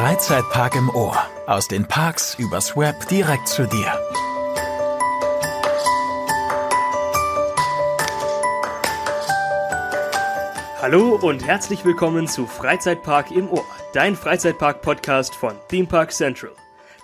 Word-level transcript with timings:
Freizeitpark 0.00 0.76
im 0.76 0.88
Ohr. 0.88 1.14
Aus 1.46 1.68
den 1.68 1.86
Parks 1.86 2.34
übers 2.38 2.74
Web 2.74 3.06
direkt 3.08 3.46
zu 3.46 3.66
dir. 3.66 3.92
Hallo 10.80 11.18
und 11.20 11.46
herzlich 11.46 11.84
willkommen 11.84 12.26
zu 12.28 12.46
Freizeitpark 12.46 13.30
im 13.30 13.50
Ohr, 13.50 13.66
dein 13.92 14.16
Freizeitpark-Podcast 14.16 15.34
von 15.34 15.52
Theme 15.68 15.86
Park 15.86 16.12
Central. 16.12 16.52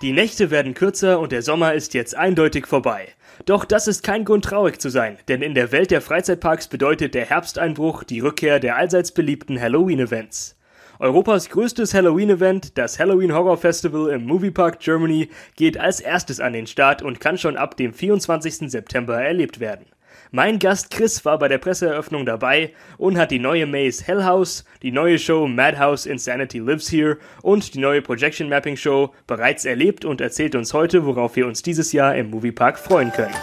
Die 0.00 0.12
Nächte 0.12 0.50
werden 0.50 0.72
kürzer 0.72 1.20
und 1.20 1.32
der 1.32 1.42
Sommer 1.42 1.74
ist 1.74 1.92
jetzt 1.92 2.16
eindeutig 2.16 2.66
vorbei. 2.66 3.08
Doch 3.44 3.66
das 3.66 3.88
ist 3.88 4.04
kein 4.04 4.24
Grund 4.24 4.46
traurig 4.46 4.80
zu 4.80 4.88
sein, 4.88 5.18
denn 5.28 5.42
in 5.42 5.52
der 5.52 5.70
Welt 5.70 5.90
der 5.90 6.00
Freizeitparks 6.00 6.68
bedeutet 6.68 7.14
der 7.14 7.26
Herbsteinbruch 7.26 8.04
die 8.04 8.20
Rückkehr 8.20 8.58
der 8.58 8.76
allseits 8.76 9.12
beliebten 9.12 9.60
Halloween-Events. 9.60 10.56
Europas 10.98 11.50
größtes 11.50 11.92
Halloween-Event, 11.92 12.78
das 12.78 12.98
Halloween 12.98 13.34
Horror 13.34 13.58
Festival 13.58 14.08
im 14.10 14.24
Moviepark 14.24 14.80
Germany, 14.80 15.28
geht 15.54 15.78
als 15.78 16.00
erstes 16.00 16.40
an 16.40 16.54
den 16.54 16.66
Start 16.66 17.02
und 17.02 17.20
kann 17.20 17.36
schon 17.36 17.58
ab 17.58 17.76
dem 17.76 17.92
24. 17.92 18.70
September 18.70 19.20
erlebt 19.22 19.60
werden. 19.60 19.86
Mein 20.30 20.58
Gast 20.58 20.90
Chris 20.90 21.24
war 21.24 21.38
bei 21.38 21.48
der 21.48 21.58
Presseeröffnung 21.58 22.24
dabei 22.24 22.72
und 22.96 23.18
hat 23.18 23.30
die 23.30 23.38
neue 23.38 23.66
Maze 23.66 24.04
Hell 24.04 24.24
House, 24.24 24.64
die 24.82 24.90
neue 24.90 25.18
Show 25.18 25.46
Madhouse 25.46 26.06
Insanity 26.06 26.58
Lives 26.58 26.90
Here 26.90 27.18
und 27.42 27.74
die 27.74 27.78
neue 27.78 28.02
Projection 28.02 28.48
Mapping 28.48 28.76
Show 28.76 29.12
bereits 29.26 29.64
erlebt 29.66 30.04
und 30.04 30.20
erzählt 30.20 30.54
uns 30.54 30.72
heute, 30.72 31.04
worauf 31.04 31.36
wir 31.36 31.46
uns 31.46 31.62
dieses 31.62 31.92
Jahr 31.92 32.16
im 32.16 32.30
Moviepark 32.30 32.78
freuen 32.78 33.12
können. 33.12 33.34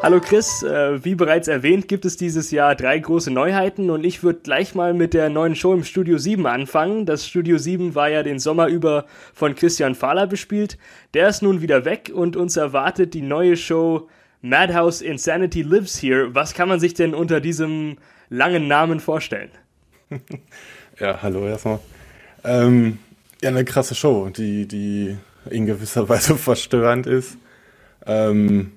Hallo 0.00 0.20
Chris, 0.20 0.62
äh, 0.62 1.04
wie 1.04 1.16
bereits 1.16 1.48
erwähnt, 1.48 1.88
gibt 1.88 2.04
es 2.04 2.16
dieses 2.16 2.52
Jahr 2.52 2.76
drei 2.76 3.00
große 3.00 3.32
Neuheiten 3.32 3.90
und 3.90 4.04
ich 4.06 4.22
würde 4.22 4.38
gleich 4.44 4.76
mal 4.76 4.94
mit 4.94 5.12
der 5.12 5.28
neuen 5.28 5.56
Show 5.56 5.74
im 5.74 5.82
Studio 5.82 6.18
7 6.18 6.46
anfangen. 6.46 7.04
Das 7.04 7.26
Studio 7.26 7.58
7 7.58 7.96
war 7.96 8.08
ja 8.08 8.22
den 8.22 8.38
Sommer 8.38 8.68
über 8.68 9.06
von 9.34 9.56
Christian 9.56 9.96
Fahler 9.96 10.28
bespielt. 10.28 10.78
Der 11.14 11.28
ist 11.28 11.42
nun 11.42 11.62
wieder 11.62 11.84
weg 11.84 12.12
und 12.14 12.36
uns 12.36 12.56
erwartet 12.56 13.12
die 13.12 13.22
neue 13.22 13.56
Show 13.56 14.08
Madhouse 14.40 15.02
Insanity 15.02 15.62
Lives 15.62 16.00
Here. 16.00 16.32
Was 16.32 16.54
kann 16.54 16.68
man 16.68 16.78
sich 16.78 16.94
denn 16.94 17.12
unter 17.12 17.40
diesem 17.40 17.96
langen 18.30 18.68
Namen 18.68 19.00
vorstellen? 19.00 19.50
Ja, 21.00 21.22
hallo 21.22 21.46
erstmal. 21.46 21.78
Ähm, 22.42 22.98
ja, 23.40 23.50
eine 23.50 23.64
krasse 23.64 23.94
Show, 23.94 24.30
die, 24.30 24.66
die 24.66 25.16
in 25.48 25.64
gewisser 25.64 26.08
Weise 26.08 26.34
verstörend 26.36 27.06
ist. 27.06 27.36
Ähm, 28.04 28.72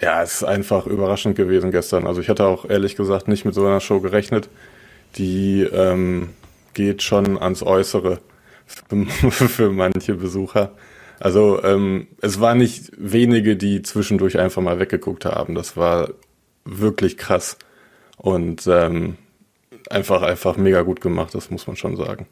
ja, 0.00 0.22
es 0.22 0.34
ist 0.34 0.44
einfach 0.44 0.86
überraschend 0.86 1.36
gewesen 1.36 1.70
gestern. 1.70 2.06
Also 2.06 2.20
ich 2.20 2.28
hatte 2.28 2.44
auch 2.44 2.68
ehrlich 2.68 2.96
gesagt 2.96 3.28
nicht 3.28 3.44
mit 3.44 3.54
so 3.54 3.66
einer 3.66 3.80
Show 3.80 4.00
gerechnet. 4.00 4.48
Die 5.16 5.62
ähm, 5.62 6.30
geht 6.74 7.02
schon 7.02 7.38
ans 7.38 7.62
Äußere 7.62 8.20
für, 8.66 9.06
für 9.30 9.70
manche 9.70 10.14
Besucher. 10.14 10.72
Also 11.18 11.62
ähm, 11.62 12.08
es 12.20 12.40
war 12.40 12.54
nicht 12.54 12.92
wenige, 12.98 13.56
die 13.56 13.82
zwischendurch 13.82 14.38
einfach 14.38 14.60
mal 14.60 14.78
weggeguckt 14.78 15.24
haben. 15.24 15.54
Das 15.54 15.76
war 15.76 16.10
wirklich 16.64 17.16
krass 17.16 17.56
und 18.18 18.66
ähm, 18.66 19.16
einfach 19.88 20.22
einfach 20.22 20.56
mega 20.58 20.82
gut 20.82 21.00
gemacht. 21.00 21.34
Das 21.34 21.50
muss 21.50 21.66
man 21.66 21.76
schon 21.76 21.96
sagen. 21.96 22.26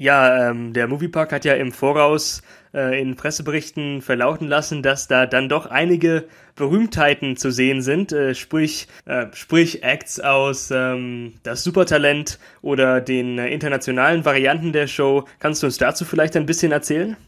Ja, 0.00 0.48
ähm, 0.48 0.72
der 0.72 0.88
Moviepark 0.88 1.30
hat 1.30 1.44
ja 1.44 1.52
im 1.52 1.72
Voraus 1.72 2.40
äh, 2.72 2.98
in 2.98 3.16
Presseberichten 3.16 4.00
verlauten 4.00 4.48
lassen, 4.48 4.82
dass 4.82 5.08
da 5.08 5.26
dann 5.26 5.50
doch 5.50 5.66
einige 5.66 6.24
Berühmtheiten 6.56 7.36
zu 7.36 7.50
sehen 7.50 7.82
sind, 7.82 8.10
äh, 8.10 8.34
sprich, 8.34 8.88
äh, 9.04 9.26
sprich 9.34 9.82
Acts 9.82 10.18
aus 10.18 10.70
ähm, 10.70 11.34
das 11.42 11.64
Supertalent 11.64 12.38
oder 12.62 13.02
den 13.02 13.38
äh, 13.38 13.48
internationalen 13.48 14.24
Varianten 14.24 14.72
der 14.72 14.86
Show. 14.86 15.26
Kannst 15.38 15.62
du 15.62 15.66
uns 15.66 15.76
dazu 15.76 16.06
vielleicht 16.06 16.34
ein 16.34 16.46
bisschen 16.46 16.72
erzählen? 16.72 17.18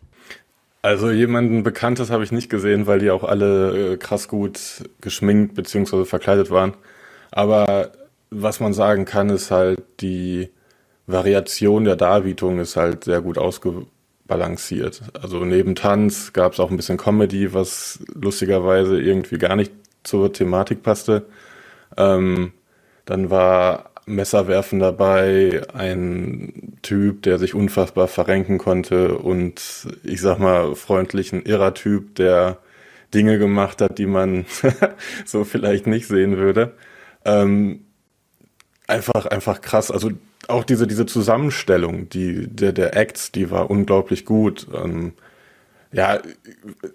Also 0.80 1.10
jemanden 1.10 1.64
Bekanntes 1.64 2.10
habe 2.10 2.24
ich 2.24 2.32
nicht 2.32 2.48
gesehen, 2.48 2.86
weil 2.86 3.00
die 3.00 3.10
auch 3.10 3.24
alle 3.24 3.92
äh, 3.92 3.96
krass 3.98 4.28
gut 4.28 4.58
geschminkt 5.02 5.56
bzw. 5.56 6.06
verkleidet 6.06 6.50
waren. 6.50 6.72
Aber 7.32 7.92
was 8.30 8.60
man 8.60 8.72
sagen 8.72 9.04
kann, 9.04 9.28
ist 9.28 9.50
halt 9.50 9.82
die 10.00 10.48
Variation 11.06 11.84
der 11.84 11.96
Darbietung 11.96 12.58
ist 12.58 12.76
halt 12.76 13.04
sehr 13.04 13.20
gut 13.20 13.38
ausgebalanciert. 13.38 15.02
Also 15.20 15.44
neben 15.44 15.74
Tanz 15.74 16.32
gab 16.32 16.52
es 16.52 16.60
auch 16.60 16.70
ein 16.70 16.76
bisschen 16.76 16.98
Comedy, 16.98 17.54
was 17.54 18.00
lustigerweise 18.14 19.00
irgendwie 19.00 19.38
gar 19.38 19.56
nicht 19.56 19.72
zur 20.04 20.32
Thematik 20.32 20.82
passte. 20.82 21.26
Ähm, 21.96 22.52
dann 23.04 23.30
war 23.30 23.90
Messerwerfen 24.06 24.80
dabei, 24.80 25.62
ein 25.74 26.78
Typ, 26.82 27.22
der 27.22 27.38
sich 27.38 27.54
unfassbar 27.54 28.08
verrenken 28.08 28.58
konnte 28.58 29.16
und 29.18 29.86
ich 30.02 30.20
sag 30.20 30.38
mal 30.38 30.74
freundlich 30.74 31.32
ein 31.32 31.42
irrer 31.42 31.74
Typ, 31.74 32.16
der 32.16 32.58
Dinge 33.14 33.38
gemacht 33.38 33.80
hat, 33.80 33.98
die 33.98 34.06
man 34.06 34.46
so 35.24 35.44
vielleicht 35.44 35.86
nicht 35.86 36.08
sehen 36.08 36.36
würde. 36.36 36.72
Ähm, 37.24 37.84
einfach, 38.86 39.26
einfach 39.26 39.60
krass. 39.60 39.90
Also 39.90 40.10
auch 40.48 40.64
diese, 40.64 40.86
diese 40.86 41.06
Zusammenstellung, 41.06 42.08
die, 42.08 42.46
der, 42.48 42.72
der 42.72 42.96
Acts, 42.96 43.32
die 43.32 43.50
war 43.50 43.70
unglaublich 43.70 44.24
gut. 44.24 44.66
Ähm, 44.74 45.12
ja, 45.92 46.20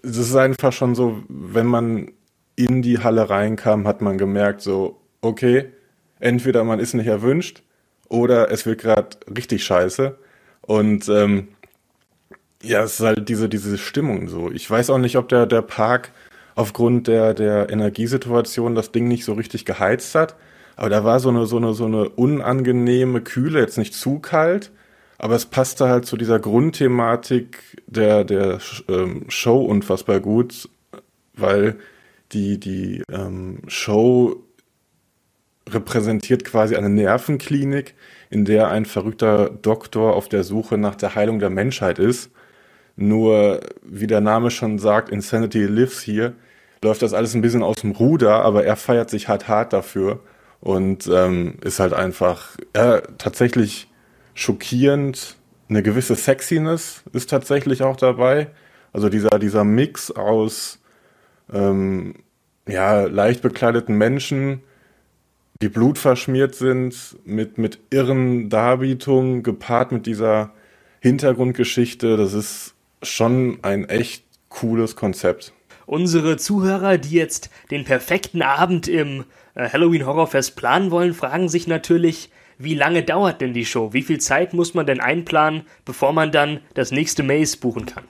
es 0.03 0.17
ist 0.17 0.35
einfach 0.35 0.73
schon 0.73 0.95
so, 0.95 1.23
wenn 1.29 1.67
man 1.67 2.11
in 2.55 2.81
die 2.81 2.99
Halle 2.99 3.29
reinkam, 3.29 3.87
hat 3.87 4.01
man 4.01 4.17
gemerkt, 4.17 4.61
so, 4.61 4.99
okay, 5.21 5.69
entweder 6.19 6.63
man 6.63 6.79
ist 6.79 6.93
nicht 6.93 7.07
erwünscht 7.07 7.61
oder 8.09 8.51
es 8.51 8.65
wird 8.65 8.81
gerade 8.81 9.09
richtig 9.35 9.63
scheiße. 9.63 10.17
Und 10.61 11.07
ähm, 11.07 11.49
ja, 12.63 12.83
es 12.83 12.99
ist 12.99 13.05
halt 13.05 13.29
diese, 13.29 13.49
diese 13.49 13.77
Stimmung 13.77 14.27
so. 14.27 14.51
Ich 14.51 14.69
weiß 14.69 14.89
auch 14.89 14.97
nicht, 14.97 15.17
ob 15.17 15.29
der, 15.29 15.45
der 15.45 15.61
Park 15.61 16.11
aufgrund 16.55 17.07
der, 17.07 17.35
der 17.35 17.69
Energiesituation 17.69 18.73
das 18.73 18.91
Ding 18.91 19.07
nicht 19.07 19.23
so 19.23 19.33
richtig 19.33 19.65
geheizt 19.65 20.15
hat. 20.15 20.35
Aber 20.77 20.89
da 20.89 21.03
war 21.03 21.19
so 21.19 21.29
eine, 21.29 21.47
so 21.47 21.57
eine, 21.57 21.73
so 21.73 21.85
eine 21.85 22.07
unangenehme 22.09 23.21
Kühle, 23.21 23.59
jetzt 23.59 23.79
nicht 23.79 23.95
zu 23.95 24.19
kalt, 24.19 24.71
aber 25.17 25.35
es 25.35 25.47
passte 25.47 25.89
halt 25.89 26.05
zu 26.05 26.15
dieser 26.17 26.39
Grundthematik 26.39 27.81
der, 27.87 28.23
der 28.23 28.59
ähm, 28.87 29.25
Show 29.27 29.57
unfassbar 29.65 30.19
gut, 30.19 30.69
weil 31.33 31.77
die, 32.31 32.59
die 32.59 33.01
ähm, 33.11 33.61
Show 33.67 34.43
repräsentiert 35.67 36.45
quasi 36.45 36.75
eine 36.75 36.89
Nervenklinik, 36.89 37.95
in 38.29 38.45
der 38.45 38.69
ein 38.69 38.85
verrückter 38.85 39.49
Doktor 39.49 40.15
auf 40.15 40.29
der 40.29 40.43
Suche 40.43 40.77
nach 40.77 40.95
der 40.95 41.15
Heilung 41.15 41.39
der 41.39 41.49
Menschheit 41.49 41.97
ist. 41.97 42.29
Nur, 42.95 43.61
wie 43.81 44.07
der 44.07 44.21
Name 44.21 44.51
schon 44.51 44.77
sagt, 44.77 45.09
Insanity 45.09 45.65
lives 45.65 46.01
hier, 46.01 46.33
läuft 46.83 47.01
das 47.01 47.15
alles 47.15 47.33
ein 47.33 47.41
bisschen 47.41 47.63
aus 47.63 47.77
dem 47.77 47.91
Ruder, 47.91 48.43
aber 48.43 48.63
er 48.63 48.75
feiert 48.75 49.09
sich 49.09 49.27
halt 49.27 49.47
hart 49.47 49.73
dafür 49.73 50.19
und 50.61 51.07
ähm, 51.07 51.55
ist 51.61 51.79
halt 51.79 51.93
einfach 51.93 52.57
ja, 52.75 53.01
tatsächlich 53.17 53.87
schockierend. 54.33 55.35
Eine 55.69 55.83
gewisse 55.83 56.15
Sexiness 56.15 57.03
ist 57.13 57.29
tatsächlich 57.29 57.83
auch 57.83 57.97
dabei. 57.97 58.47
Also 58.93 59.09
dieser, 59.09 59.37
dieser 59.39 59.63
Mix 59.63 60.11
aus 60.11 60.79
ähm, 61.53 62.15
ja, 62.67 63.03
leicht 63.03 63.41
bekleideten 63.41 63.97
Menschen, 63.97 64.61
die 65.61 65.69
blutverschmiert 65.69 66.55
sind, 66.55 67.17
mit, 67.25 67.57
mit 67.57 67.79
irren 67.89 68.49
Darbietungen, 68.49 69.43
gepaart 69.43 69.91
mit 69.91 70.05
dieser 70.05 70.51
Hintergrundgeschichte. 70.99 72.17
Das 72.17 72.33
ist 72.33 72.75
schon 73.01 73.59
ein 73.61 73.89
echt 73.89 74.23
cooles 74.49 74.95
Konzept. 74.95 75.53
Unsere 75.85 76.37
Zuhörer, 76.37 76.97
die 76.97 77.15
jetzt 77.15 77.49
den 77.71 77.85
perfekten 77.85 78.41
Abend 78.41 78.87
im 78.87 79.21
äh, 79.21 79.23
Halloween 79.57 80.05
Horrorfest 80.05 80.55
planen 80.55 80.91
wollen, 80.91 81.13
fragen 81.13 81.49
sich 81.49 81.67
natürlich, 81.67 82.29
wie 82.59 82.75
lange 82.75 83.03
dauert 83.03 83.41
denn 83.41 83.53
die 83.53 83.65
Show? 83.65 83.93
Wie 83.93 84.01
viel 84.01 84.19
Zeit 84.19 84.53
muss 84.53 84.73
man 84.73 84.85
denn 84.85 84.99
einplanen, 84.99 85.63
bevor 85.85 86.13
man 86.13 86.31
dann 86.31 86.59
das 86.73 86.91
nächste 86.91 87.23
Maze 87.23 87.57
buchen 87.57 87.85
kann? 87.85 88.03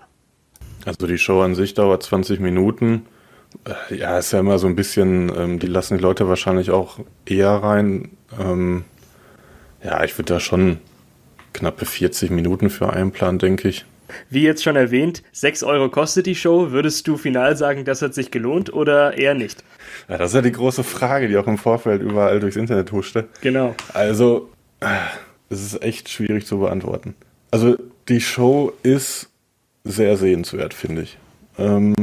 Also 0.86 1.06
die 1.08 1.18
Show 1.18 1.42
an 1.42 1.56
sich 1.56 1.74
dauert 1.74 2.04
20 2.04 2.40
Minuten. 2.40 3.06
Äh, 3.66 3.96
ja, 3.96 4.18
ist 4.18 4.32
ja 4.32 4.40
immer 4.40 4.58
so 4.58 4.68
ein 4.68 4.76
bisschen, 4.76 5.32
ähm, 5.36 5.60
die 5.60 5.68
lassen 5.68 5.98
die 5.98 6.04
Leute 6.04 6.30
wahrscheinlich 6.30 6.72
auch 6.72 7.00
eher 7.26 7.52
rein. 7.52 8.12
Ähm, 8.40 8.86
ja, 9.84 10.04
ich 10.04 10.18
würde 10.18 10.34
da 10.34 10.40
schon 10.40 10.80
knappe 11.54 11.86
40 11.86 12.30
Minuten 12.30 12.70
für 12.70 12.92
einplanen, 12.92 13.40
denke 13.40 13.68
ich. 13.68 13.86
Wie 14.30 14.44
jetzt 14.44 14.64
schon 14.64 14.76
erwähnt, 14.76 15.24
6 15.32 15.64
Euro 15.64 15.90
kostet 15.90 16.26
die 16.26 16.36
Show. 16.36 16.72
Würdest 16.72 17.08
du 17.08 17.18
final 17.18 17.56
sagen, 17.58 17.86
das 17.86 18.02
hat 18.02 18.14
sich 18.14 18.32
gelohnt 18.32 18.74
oder 18.74 19.18
eher 19.18 19.34
nicht? 19.34 19.64
Ja, 20.10 20.18
das 20.18 20.32
ist 20.32 20.36
ja 20.36 20.42
die 20.42 20.52
große 20.52 20.84
Frage, 20.84 21.28
die 21.28 21.38
auch 21.38 21.48
im 21.48 21.58
Vorfeld 21.58 22.02
überall 22.02 22.40
durchs 22.40 22.56
Internet 22.56 22.92
huschte. 22.92 23.28
Genau. 23.42 23.76
Also, 23.94 24.50
es 25.50 25.62
ist 25.62 25.82
echt 25.82 26.10
schwierig 26.10 26.46
zu 26.46 26.60
beantworten. 26.60 27.16
Also, 27.52 27.78
die 28.10 28.22
Show 28.22 28.74
ist 28.84 29.30
sehr 29.84 30.18
sehenswert, 30.18 30.74
finde 30.74 31.04
ich. 31.04 31.18
Ähm, 31.58 31.96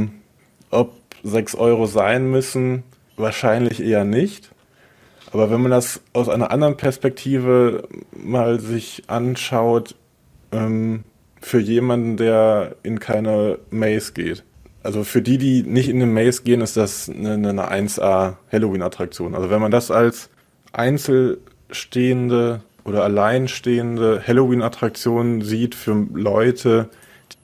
ob 0.69 0.93
6 1.23 1.55
Euro 1.55 1.85
sein 1.85 2.29
müssen, 2.29 2.83
wahrscheinlich 3.17 3.81
eher 3.81 4.03
nicht. 4.03 4.51
Aber 5.31 5.49
wenn 5.49 5.61
man 5.61 5.71
das 5.71 6.01
aus 6.13 6.29
einer 6.29 6.51
anderen 6.51 6.77
Perspektive 6.77 7.87
mal 8.15 8.59
sich 8.59 9.03
anschaut, 9.07 9.95
ähm, 10.51 11.03
für 11.45 11.59
jemanden, 11.59 12.17
der 12.17 12.75
in 12.81 12.99
keine 12.99 13.59
Maze 13.69 14.13
geht. 14.13 14.43
Also 14.81 15.03
für 15.03 15.21
die, 15.21 15.37
die 15.37 15.61
nicht 15.61 15.89
in 15.89 16.01
eine 16.01 16.11
Maze 16.11 16.41
gehen, 16.41 16.59
ist 16.59 16.75
das 16.75 17.07
eine, 17.07 17.33
eine 17.33 17.71
1A 17.71 18.37
Halloween-Attraktion. 18.51 19.35
Also 19.35 19.51
wenn 19.51 19.61
man 19.61 19.69
das 19.69 19.91
als 19.91 20.31
einzelstehende 20.73 22.61
oder 22.83 23.03
alleinstehende 23.03 24.23
Halloween-Attraktion 24.25 25.43
sieht 25.43 25.75
für 25.75 26.07
Leute, 26.15 26.89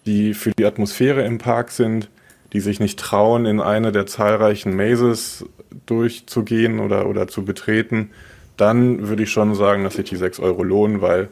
die 0.07 0.33
für 0.33 0.49
die 0.49 0.65
Atmosphäre 0.65 1.23
im 1.23 1.37
Park 1.37 1.69
sind, 1.69 2.09
die 2.53 2.59
sich 2.59 2.79
nicht 2.79 2.99
trauen, 2.99 3.45
in 3.45 3.61
eine 3.61 3.91
der 3.91 4.07
zahlreichen 4.07 4.75
Mazes 4.75 5.45
durchzugehen 5.85 6.79
oder, 6.79 7.07
oder 7.07 7.27
zu 7.27 7.45
betreten, 7.45 8.09
dann 8.57 9.07
würde 9.07 9.23
ich 9.23 9.31
schon 9.31 9.53
sagen, 9.53 9.83
dass 9.83 9.93
sich 9.93 10.09
die 10.09 10.15
6 10.15 10.39
Euro 10.39 10.63
lohnen, 10.63 11.01
weil 11.01 11.29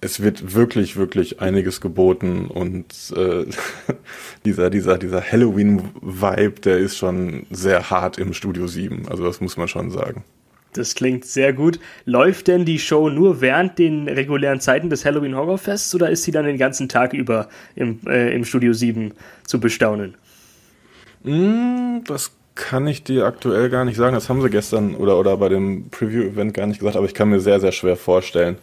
es 0.00 0.20
wird 0.20 0.54
wirklich, 0.54 0.96
wirklich 0.96 1.40
einiges 1.40 1.80
geboten 1.80 2.46
und 2.46 2.86
äh, 3.16 3.46
dieser, 4.44 4.70
dieser, 4.70 4.98
dieser 4.98 5.20
Halloween-Vibe, 5.20 6.60
der 6.60 6.78
ist 6.78 6.96
schon 6.96 7.46
sehr 7.50 7.90
hart 7.90 8.18
im 8.18 8.32
Studio 8.32 8.66
7. 8.66 9.08
Also 9.08 9.24
das 9.24 9.40
muss 9.40 9.56
man 9.56 9.68
schon 9.68 9.90
sagen. 9.90 10.24
Das 10.74 10.94
klingt 10.94 11.24
sehr 11.24 11.52
gut. 11.52 11.80
Läuft 12.04 12.46
denn 12.46 12.64
die 12.64 12.78
Show 12.78 13.08
nur 13.08 13.40
während 13.40 13.78
den 13.78 14.06
regulären 14.08 14.60
Zeiten 14.60 14.90
des 14.90 15.04
Halloween 15.04 15.34
Horror 15.34 15.58
Fests 15.58 15.94
oder 15.94 16.10
ist 16.10 16.22
sie 16.24 16.30
dann 16.30 16.44
den 16.44 16.58
ganzen 16.58 16.88
Tag 16.88 17.14
über 17.14 17.48
im, 17.74 18.00
äh, 18.06 18.32
im 18.34 18.44
Studio 18.44 18.72
7 18.72 19.12
zu 19.44 19.58
bestaunen? 19.58 20.14
Mm, 21.24 22.04
das 22.04 22.32
kann 22.54 22.86
ich 22.86 23.02
dir 23.02 23.24
aktuell 23.24 23.70
gar 23.70 23.84
nicht 23.84 23.96
sagen. 23.96 24.14
Das 24.14 24.28
haben 24.28 24.42
sie 24.42 24.50
gestern 24.50 24.94
oder, 24.94 25.18
oder 25.18 25.36
bei 25.38 25.48
dem 25.48 25.88
Preview-Event 25.90 26.54
gar 26.54 26.66
nicht 26.66 26.80
gesagt, 26.80 26.96
aber 26.96 27.06
ich 27.06 27.14
kann 27.14 27.30
mir 27.30 27.40
sehr, 27.40 27.60
sehr 27.60 27.72
schwer 27.72 27.96
vorstellen, 27.96 28.58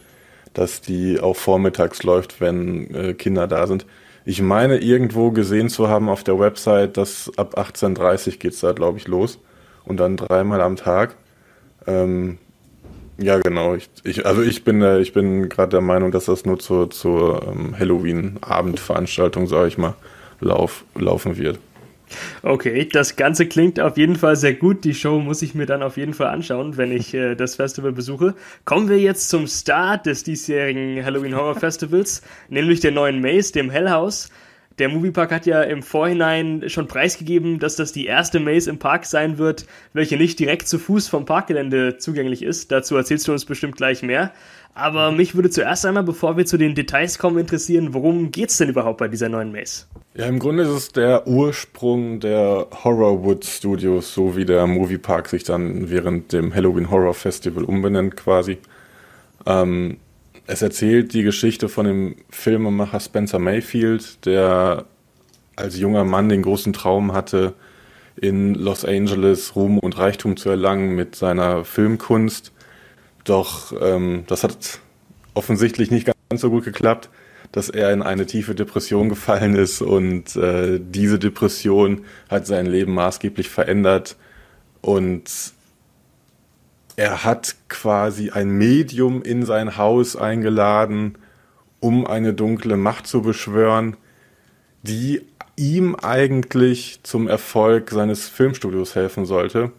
dass 0.56 0.80
die 0.80 1.20
auch 1.20 1.36
vormittags 1.36 2.02
läuft, 2.02 2.40
wenn 2.40 2.94
äh, 2.94 3.14
Kinder 3.14 3.46
da 3.46 3.66
sind. 3.66 3.86
Ich 4.24 4.40
meine, 4.40 4.78
irgendwo 4.78 5.30
gesehen 5.30 5.68
zu 5.68 5.88
haben 5.88 6.08
auf 6.08 6.24
der 6.24 6.38
Website, 6.38 6.96
dass 6.96 7.30
ab 7.36 7.58
18.30 7.58 8.38
geht 8.38 8.54
es 8.54 8.60
da, 8.60 8.72
glaube 8.72 8.98
ich, 8.98 9.06
los. 9.06 9.38
Und 9.84 10.00
dann 10.00 10.16
dreimal 10.16 10.60
am 10.62 10.76
Tag. 10.76 11.14
Ähm, 11.86 12.38
ja, 13.18 13.38
genau. 13.38 13.74
Ich, 13.74 13.88
ich, 14.02 14.26
also 14.26 14.42
ich 14.42 14.64
bin, 14.64 14.82
ich 15.00 15.12
bin 15.12 15.48
gerade 15.48 15.70
der 15.70 15.80
Meinung, 15.80 16.10
dass 16.10 16.24
das 16.24 16.44
nur 16.44 16.58
zur, 16.58 16.90
zur 16.90 17.46
ähm, 17.46 17.78
Halloween-Abendveranstaltung, 17.78 19.46
sage 19.46 19.68
ich 19.68 19.78
mal, 19.78 19.94
lauf, 20.40 20.84
laufen 20.94 21.36
wird. 21.36 21.58
Okay, 22.42 22.88
das 22.90 23.16
Ganze 23.16 23.46
klingt 23.46 23.80
auf 23.80 23.96
jeden 23.96 24.16
Fall 24.16 24.36
sehr 24.36 24.54
gut. 24.54 24.84
Die 24.84 24.94
Show 24.94 25.18
muss 25.18 25.42
ich 25.42 25.54
mir 25.54 25.66
dann 25.66 25.82
auf 25.82 25.96
jeden 25.96 26.14
Fall 26.14 26.28
anschauen, 26.28 26.76
wenn 26.76 26.92
ich 26.92 27.14
äh, 27.14 27.34
das 27.34 27.56
Festival 27.56 27.92
besuche. 27.92 28.34
Kommen 28.64 28.88
wir 28.88 28.98
jetzt 28.98 29.28
zum 29.28 29.46
Start 29.46 30.06
des 30.06 30.22
diesjährigen 30.22 31.04
Halloween 31.04 31.34
Horror 31.34 31.56
Festivals, 31.56 32.22
nämlich 32.48 32.80
der 32.80 32.92
neuen 32.92 33.20
Maze, 33.20 33.52
dem 33.52 33.70
Hellhouse. 33.70 34.30
Der 34.78 34.90
Moviepark 34.90 35.32
hat 35.32 35.46
ja 35.46 35.62
im 35.62 35.82
Vorhinein 35.82 36.68
schon 36.68 36.86
preisgegeben, 36.86 37.58
dass 37.58 37.76
das 37.76 37.92
die 37.92 38.04
erste 38.04 38.40
Maze 38.40 38.68
im 38.68 38.78
Park 38.78 39.06
sein 39.06 39.38
wird, 39.38 39.66
welche 39.94 40.18
nicht 40.18 40.38
direkt 40.38 40.68
zu 40.68 40.78
Fuß 40.78 41.08
vom 41.08 41.24
Parkgelände 41.24 41.96
zugänglich 41.96 42.42
ist. 42.42 42.70
Dazu 42.72 42.94
erzählst 42.94 43.26
du 43.26 43.32
uns 43.32 43.46
bestimmt 43.46 43.76
gleich 43.76 44.02
mehr. 44.02 44.34
Aber 44.76 45.10
mich 45.10 45.34
würde 45.34 45.48
zuerst 45.48 45.86
einmal, 45.86 46.02
bevor 46.02 46.36
wir 46.36 46.44
zu 46.44 46.58
den 46.58 46.74
Details 46.74 47.18
kommen, 47.18 47.38
interessieren, 47.38 47.94
worum 47.94 48.30
geht's 48.30 48.58
denn 48.58 48.68
überhaupt 48.68 48.98
bei 48.98 49.08
dieser 49.08 49.30
neuen 49.30 49.50
Maze? 49.50 49.86
Ja, 50.14 50.26
im 50.26 50.38
Grunde 50.38 50.64
ist 50.64 50.68
es 50.68 50.92
der 50.92 51.26
Ursprung 51.26 52.20
der 52.20 52.66
Horrorwood 52.84 53.46
Studios, 53.46 54.12
so 54.12 54.36
wie 54.36 54.44
der 54.44 54.66
Moviepark 54.66 55.30
sich 55.30 55.44
dann 55.44 55.88
während 55.88 56.34
dem 56.34 56.54
Halloween 56.54 56.90
Horror 56.90 57.14
Festival 57.14 57.64
umbenennt 57.64 58.18
quasi. 58.18 58.58
Ähm, 59.46 59.96
es 60.46 60.60
erzählt 60.60 61.14
die 61.14 61.22
Geschichte 61.22 61.70
von 61.70 61.86
dem 61.86 62.16
Filmemacher 62.28 63.00
Spencer 63.00 63.38
Mayfield, 63.38 64.26
der 64.26 64.84
als 65.56 65.78
junger 65.78 66.04
Mann 66.04 66.28
den 66.28 66.42
großen 66.42 66.74
Traum 66.74 67.14
hatte, 67.14 67.54
in 68.20 68.54
Los 68.54 68.84
Angeles 68.84 69.56
Ruhm 69.56 69.78
und 69.78 69.96
Reichtum 69.96 70.36
zu 70.36 70.50
erlangen 70.50 70.94
mit 70.94 71.16
seiner 71.16 71.64
Filmkunst 71.64 72.52
doch 73.28 73.72
ähm, 73.80 74.24
das 74.26 74.44
hat 74.44 74.80
offensichtlich 75.34 75.90
nicht 75.90 76.06
ganz 76.06 76.40
so 76.40 76.50
gut 76.50 76.64
geklappt, 76.64 77.10
dass 77.52 77.68
er 77.68 77.92
in 77.92 78.02
eine 78.02 78.26
tiefe 78.26 78.54
Depression 78.54 79.08
gefallen 79.08 79.54
ist 79.54 79.82
und 79.82 80.36
äh, 80.36 80.80
diese 80.80 81.18
Depression 81.18 82.04
hat 82.28 82.46
sein 82.46 82.66
Leben 82.66 82.94
maßgeblich 82.94 83.48
verändert 83.48 84.16
und 84.80 85.24
er 86.96 87.24
hat 87.24 87.56
quasi 87.68 88.30
ein 88.30 88.50
Medium 88.50 89.22
in 89.22 89.44
sein 89.44 89.76
Haus 89.76 90.16
eingeladen, 90.16 91.18
um 91.80 92.06
eine 92.06 92.32
dunkle 92.32 92.78
Macht 92.78 93.06
zu 93.06 93.20
beschwören, 93.20 93.96
die 94.82 95.20
ihm 95.56 95.94
eigentlich 95.94 97.00
zum 97.02 97.28
Erfolg 97.28 97.90
seines 97.90 98.28
Filmstudios 98.28 98.94
helfen 98.94 99.26
sollte. 99.26 99.72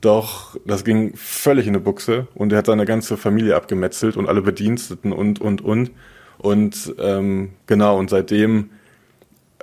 Doch 0.00 0.56
das 0.64 0.84
ging 0.84 1.12
völlig 1.16 1.66
in 1.66 1.74
eine 1.74 1.82
Buchse 1.82 2.28
und 2.34 2.52
er 2.52 2.58
hat 2.58 2.66
seine 2.66 2.84
ganze 2.84 3.16
Familie 3.16 3.56
abgemetzelt 3.56 4.16
und 4.16 4.28
alle 4.28 4.42
Bediensteten 4.42 5.12
und, 5.12 5.40
und, 5.40 5.60
und. 5.60 5.90
Und 6.38 6.94
ähm, 7.00 7.50
genau, 7.66 7.98
und 7.98 8.10
seitdem, 8.10 8.70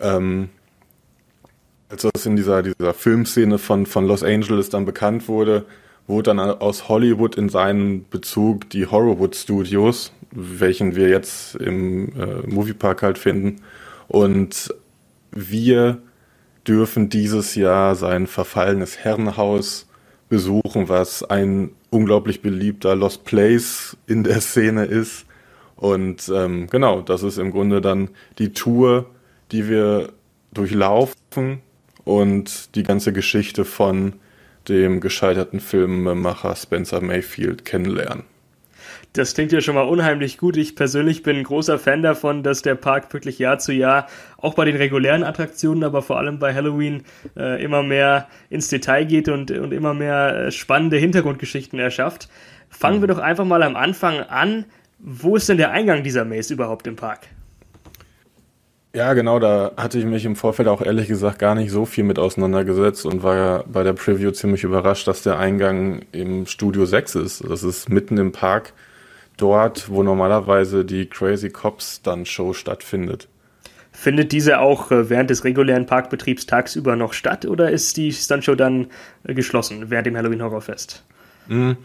ähm, 0.02 0.50
als 1.88 2.06
das 2.14 2.26
in 2.26 2.36
dieser, 2.36 2.64
dieser 2.64 2.94
Filmszene 2.94 3.58
von, 3.58 3.86
von 3.86 4.06
Los 4.06 4.24
Angeles 4.24 4.70
dann 4.70 4.84
bekannt 4.86 5.30
wurde, 5.30 5.66
wurde 6.08 6.36
dann 6.36 6.40
aus 6.40 6.90
Hollywood 6.90 7.36
in 7.36 7.48
seinen 7.48 8.08
Bezug 8.10 8.70
die 8.70 8.86
Horrorwood 8.86 9.36
Studios, 9.36 10.12
welchen 10.32 10.96
wir 10.96 11.08
jetzt 11.08 11.56
im 11.56 12.10
äh, 12.10 12.46
Moviepark 12.46 13.04
halt 13.04 13.18
finden. 13.18 13.62
Und 14.10 14.74
wir 15.32 16.00
dürfen 16.68 17.10
dieses 17.10 17.56
Jahr 17.56 17.96
sein 17.96 18.28
verfallenes 18.28 18.98
Herrenhaus 18.98 19.88
besuchen, 20.36 20.90
was 20.90 21.24
ein 21.24 21.72
unglaublich 21.92 22.42
beliebter 22.42 22.94
Lost 22.94 23.24
Place 23.24 23.96
in 24.06 24.26
der 24.26 24.42
Szene 24.42 24.84
ist. 24.84 25.26
Und 25.78 26.30
ähm, 26.34 26.68
genau, 26.70 27.00
das 27.00 27.24
ist 27.24 27.38
im 27.38 27.52
Grunde 27.52 27.80
dann 27.80 28.10
die 28.38 28.52
Tour, 28.52 29.06
die 29.54 29.70
wir 29.70 30.10
durchlaufen 30.54 31.62
und 32.04 32.76
die 32.76 32.84
ganze 32.84 33.14
Geschichte 33.14 33.64
von 33.64 34.16
dem 34.68 35.00
gescheiterten 35.00 35.62
Filmemacher 35.62 36.54
Spencer 36.58 37.00
Mayfield 37.00 37.64
kennenlernen. 37.64 38.24
Das 39.16 39.34
klingt 39.34 39.54
ja 39.54 39.62
schon 39.62 39.76
mal 39.76 39.84
unheimlich 39.84 40.38
gut. 40.38 40.58
Ich 40.58 40.76
persönlich 40.76 41.24
bin 41.24 41.38
ein 41.38 41.44
großer 41.44 41.80
Fan 41.80 42.04
davon, 42.04 42.44
dass 42.44 42.62
der 42.62 42.76
Park 42.76 43.14
wirklich 43.14 43.40
Jahr 43.40 43.60
zu 43.60 43.72
Jahr, 43.72 44.08
auch 44.38 44.56
bei 44.56 44.66
den 44.66 44.76
regulären 44.76 45.24
Attraktionen, 45.24 45.86
aber 45.86 46.02
vor 46.02 46.18
allem 46.18 46.38
bei 46.38 46.54
Halloween, 46.54 47.04
äh, 47.38 47.64
immer 47.64 47.82
mehr 47.82 48.28
ins 48.50 48.68
Detail 48.68 49.06
geht 49.06 49.30
und, 49.30 49.52
und 49.52 49.72
immer 49.72 49.94
mehr 49.94 50.48
äh, 50.48 50.52
spannende 50.52 50.98
Hintergrundgeschichten 50.98 51.80
erschafft. 51.80 52.28
Fangen 52.70 52.98
mhm. 52.98 53.02
wir 53.04 53.08
doch 53.08 53.20
einfach 53.20 53.46
mal 53.46 53.64
am 53.64 53.78
Anfang 53.78 54.20
an. 54.20 54.66
Wo 55.00 55.38
ist 55.38 55.48
denn 55.48 55.58
der 55.58 55.72
Eingang 55.72 56.04
dieser 56.04 56.26
Maze 56.26 56.54
überhaupt 56.54 56.86
im 56.86 56.98
Park? 56.98 57.28
Ja, 58.94 59.14
genau, 59.14 59.40
da 59.40 59.72
hatte 59.78 59.98
ich 59.98 60.06
mich 60.06 60.26
im 60.26 60.36
Vorfeld 60.36 60.68
auch 60.68 60.82
ehrlich 60.82 61.08
gesagt 61.08 61.40
gar 61.40 61.56
nicht 61.56 61.72
so 61.72 61.86
viel 61.86 62.04
mit 62.04 62.20
auseinandergesetzt 62.20 63.06
und 63.06 63.24
war 63.24 63.36
ja 63.36 63.64
bei 63.68 63.84
der 63.84 63.94
Preview 63.94 64.32
ziemlich 64.32 64.64
überrascht, 64.64 65.08
dass 65.08 65.22
der 65.22 65.38
Eingang 65.38 66.02
im 66.12 66.46
Studio 66.46 66.86
6 66.86 67.16
ist. 67.16 67.44
Das 67.50 67.64
ist 67.64 67.90
mitten 67.90 68.18
im 68.18 68.34
Park 68.34 68.74
dort, 69.38 69.90
wo 69.90 70.04
normalerweise 70.04 70.86
die 70.86 71.08
Crazy 71.08 71.50
Cops 71.50 72.02
dann 72.02 72.26
Show 72.26 72.54
stattfindet. 72.54 73.28
Findet 73.92 74.32
diese 74.32 74.60
auch 74.60 74.92
äh, 74.92 75.10
während 75.10 75.30
des 75.30 75.44
regulären 75.46 75.86
Parkbetriebs 75.86 76.46
tagsüber 76.46 76.96
noch 76.96 77.14
statt 77.14 77.46
oder 77.46 77.72
ist 77.72 77.96
die 77.98 78.12
Stuntshow 78.12 78.56
dann 78.56 78.88
äh, 79.24 79.34
geschlossen 79.34 79.90
während 79.90 80.08
dem 80.08 80.18
Halloween 80.18 80.44
Horrorfest? 80.44 81.04
Mhm. 81.48 81.78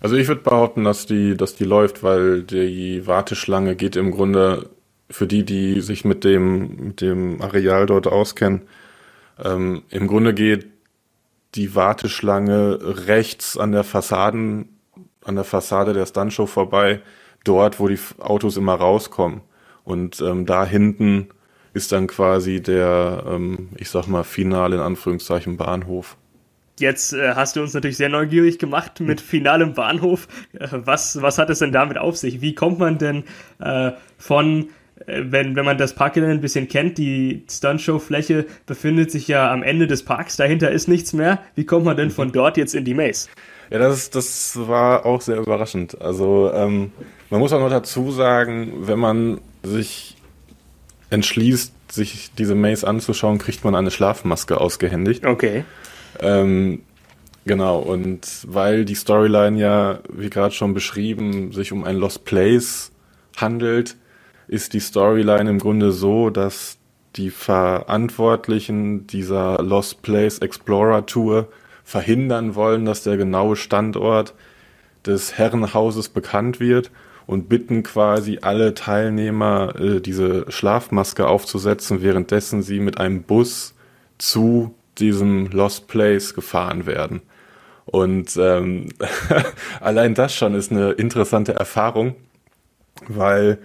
Also 0.00 0.16
ich 0.16 0.28
würde 0.28 0.42
behaupten, 0.42 0.84
dass 0.84 1.06
die, 1.06 1.36
dass 1.36 1.56
die 1.56 1.64
läuft, 1.64 2.04
weil 2.04 2.42
die 2.42 3.06
Warteschlange 3.06 3.74
geht 3.74 3.96
im 3.96 4.12
Grunde 4.12 4.70
für 5.10 5.26
die, 5.26 5.44
die 5.44 5.80
sich 5.80 6.04
mit 6.04 6.22
dem, 6.24 6.86
mit 6.86 7.00
dem 7.00 7.42
Areal 7.42 7.86
dort 7.86 8.06
auskennen, 8.06 8.62
ähm, 9.42 9.82
im 9.90 10.06
Grunde 10.06 10.34
geht 10.34 10.66
die 11.54 11.74
Warteschlange 11.74 12.78
rechts 13.06 13.58
an 13.58 13.72
der 13.72 13.84
Fassaden 13.84 14.71
an 15.24 15.34
der 15.34 15.44
Fassade 15.44 15.92
der 15.92 16.06
Stuntshow 16.06 16.46
vorbei, 16.46 17.00
dort, 17.44 17.80
wo 17.80 17.88
die 17.88 17.98
Autos 18.18 18.56
immer 18.56 18.74
rauskommen. 18.74 19.40
Und 19.84 20.20
ähm, 20.20 20.46
da 20.46 20.64
hinten 20.64 21.28
ist 21.74 21.92
dann 21.92 22.06
quasi 22.06 22.60
der, 22.60 23.24
ähm, 23.26 23.70
ich 23.76 23.88
sag 23.90 24.06
mal, 24.06 24.24
finale 24.24 24.76
in 24.76 24.82
Anführungszeichen 24.82 25.56
Bahnhof. 25.56 26.16
Jetzt 26.78 27.12
äh, 27.12 27.34
hast 27.34 27.56
du 27.56 27.60
uns 27.60 27.74
natürlich 27.74 27.96
sehr 27.96 28.08
neugierig 28.08 28.58
gemacht 28.58 29.00
mit 29.00 29.20
finalem 29.20 29.74
Bahnhof. 29.74 30.28
Äh, 30.58 30.68
was, 30.70 31.20
was 31.20 31.38
hat 31.38 31.50
es 31.50 31.58
denn 31.58 31.72
damit 31.72 31.98
auf 31.98 32.16
sich? 32.16 32.40
Wie 32.40 32.54
kommt 32.54 32.78
man 32.78 32.98
denn 32.98 33.24
äh, 33.60 33.92
von, 34.18 34.68
äh, 35.06 35.22
wenn, 35.24 35.54
wenn 35.56 35.64
man 35.64 35.78
das 35.78 35.94
Parkgelände 35.94 36.36
ein 36.36 36.40
bisschen 36.40 36.68
kennt, 36.68 36.98
die 36.98 37.44
Stuntshow-Fläche 37.50 38.46
befindet 38.66 39.10
sich 39.10 39.28
ja 39.28 39.50
am 39.52 39.62
Ende 39.62 39.86
des 39.86 40.04
Parks, 40.04 40.36
dahinter 40.36 40.70
ist 40.70 40.88
nichts 40.88 41.12
mehr. 41.12 41.40
Wie 41.54 41.64
kommt 41.66 41.84
man 41.84 41.96
denn 41.96 42.10
von 42.10 42.32
dort 42.32 42.56
jetzt 42.56 42.74
in 42.74 42.84
die 42.84 42.94
Maze? 42.94 43.28
Ja, 43.72 43.78
das, 43.78 44.10
das 44.10 44.68
war 44.68 45.06
auch 45.06 45.22
sehr 45.22 45.38
überraschend. 45.38 45.98
Also 46.02 46.52
ähm, 46.52 46.92
man 47.30 47.40
muss 47.40 47.54
auch 47.54 47.60
noch 47.60 47.70
dazu 47.70 48.10
sagen, 48.10 48.86
wenn 48.86 48.98
man 48.98 49.40
sich 49.62 50.18
entschließt, 51.08 51.72
sich 51.90 52.30
diese 52.36 52.54
Maze 52.54 52.86
anzuschauen, 52.86 53.38
kriegt 53.38 53.64
man 53.64 53.74
eine 53.74 53.90
Schlafmaske 53.90 54.60
ausgehändigt. 54.60 55.24
Okay. 55.24 55.64
Ähm, 56.20 56.82
genau, 57.46 57.78
und 57.78 58.44
weil 58.46 58.84
die 58.84 58.94
Storyline 58.94 59.58
ja, 59.58 60.00
wie 60.10 60.28
gerade 60.28 60.54
schon 60.54 60.74
beschrieben, 60.74 61.52
sich 61.52 61.72
um 61.72 61.84
ein 61.84 61.96
Lost 61.96 62.26
Place 62.26 62.92
handelt, 63.38 63.96
ist 64.48 64.74
die 64.74 64.80
Storyline 64.80 65.48
im 65.48 65.58
Grunde 65.58 65.92
so, 65.92 66.28
dass 66.28 66.76
die 67.16 67.30
Verantwortlichen 67.30 69.06
dieser 69.06 69.62
Lost 69.62 70.02
Place 70.02 70.40
Explorer 70.40 71.06
Tour 71.06 71.48
verhindern 71.84 72.54
wollen, 72.54 72.84
dass 72.84 73.02
der 73.02 73.16
genaue 73.16 73.56
Standort 73.56 74.34
des 75.06 75.36
Herrenhauses 75.36 76.08
bekannt 76.08 76.60
wird 76.60 76.90
und 77.26 77.48
bitten 77.48 77.82
quasi 77.82 78.38
alle 78.42 78.74
Teilnehmer, 78.74 79.74
äh, 79.78 80.00
diese 80.00 80.50
Schlafmaske 80.50 81.26
aufzusetzen, 81.26 82.02
währenddessen 82.02 82.62
sie 82.62 82.80
mit 82.80 82.98
einem 82.98 83.22
Bus 83.22 83.74
zu 84.18 84.74
diesem 84.98 85.46
Lost 85.50 85.88
Place 85.88 86.34
gefahren 86.34 86.86
werden. 86.86 87.22
Und 87.86 88.36
ähm, 88.36 88.88
allein 89.80 90.14
das 90.14 90.34
schon 90.34 90.54
ist 90.54 90.70
eine 90.70 90.92
interessante 90.92 91.54
Erfahrung, 91.54 92.14
weil 93.08 93.58